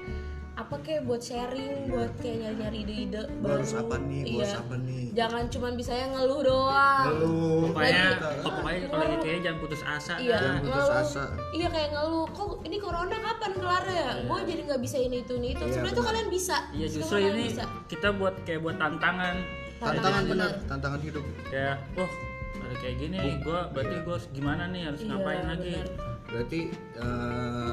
[0.62, 4.40] apa kayak buat sharing buat kayak nyari-nyari ide-ide Gua baru harus apa nih, gua Iya.
[4.40, 7.34] harus apa nih jangan cuman bisa yang ngeluh doang Lu
[7.64, 8.06] Pokoknya,
[8.38, 10.14] oh, pokoknya kalau gitu ya jangan putus asa.
[10.18, 11.02] Iya, Jangan putus ngeluh.
[11.02, 11.24] asa.
[11.50, 12.26] Iya kayak ngeluh.
[12.28, 14.08] Kok ini corona kapan kelar ya?
[14.22, 15.62] Gue jadi nggak bisa ini itu ini itu.
[15.62, 16.12] Iya, Sebenarnya tuh benar.
[16.12, 16.56] kalian bisa.
[16.70, 17.64] Iya justru ini bisa.
[17.88, 19.34] kita buat kayak buat tantangan.
[19.78, 20.68] tantangan bener, bener.
[20.68, 22.12] tantangan hidup Kayak, wah
[22.60, 25.72] ada kayak gini nih, gue berarti gue gimana nih harus Iya, ngapain lagi?
[25.72, 25.88] benar.
[26.24, 26.60] Berarti
[26.96, 27.72] eh,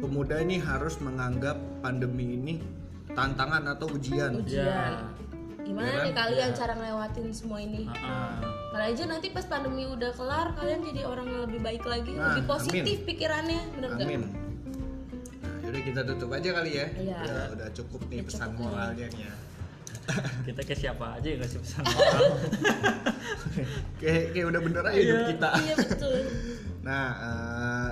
[0.00, 2.54] pemuda ini harus menganggap pandemi ini
[3.10, 4.64] tantangan atau ujian Ujian.
[4.64, 5.04] Ya.
[5.60, 6.04] Gimana Iya kan?
[6.04, 7.84] nih kalian cara ngelewatin semua ini?
[7.86, 8.40] Ah,
[8.70, 12.32] Kalian aja nanti pas pandemi udah kelar, kalian jadi orang yang lebih baik lagi, Nah,
[12.32, 14.02] lebih positif pikirannya, bener gak?
[14.02, 17.18] Amin Nah, yaudah kita tutup aja kali ya Iya.
[17.20, 19.34] udah, udah cukup nih pesan moralnya nih ya
[20.42, 22.22] kita kayak siapa aja yang ngasih pesan moral.
[24.00, 26.14] kayak kayak udah bener aja hidup kita Iya betul.
[26.88, 27.90] Nah, eh,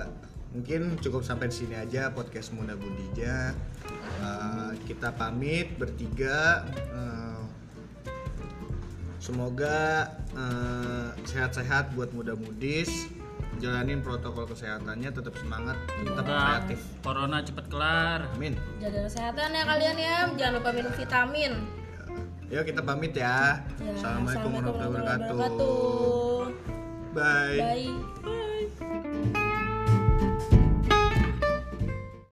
[0.49, 3.53] mungkin cukup sampai di sini aja podcast Muda Budija.
[4.19, 6.65] Eh, kita pamit bertiga.
[6.73, 7.41] Eh,
[9.21, 13.09] semoga eh, sehat-sehat buat muda-mudis.
[13.59, 16.79] Jalanin protokol kesehatannya, tetap semangat, tetap kreatif.
[17.03, 18.23] corona cepet kelar.
[18.31, 18.55] Amin.
[18.79, 21.53] Jaga kesehatan ya kalian ya, jangan lupa minum vitamin.
[22.47, 23.59] Yuk kita pamit ya.
[23.83, 25.35] Ya, Assalamualaikum warahmatullahi wabarakatuh.
[25.35, 26.43] wabarakatuh.
[27.11, 27.91] Bye.
[28.23, 29.38] Bye.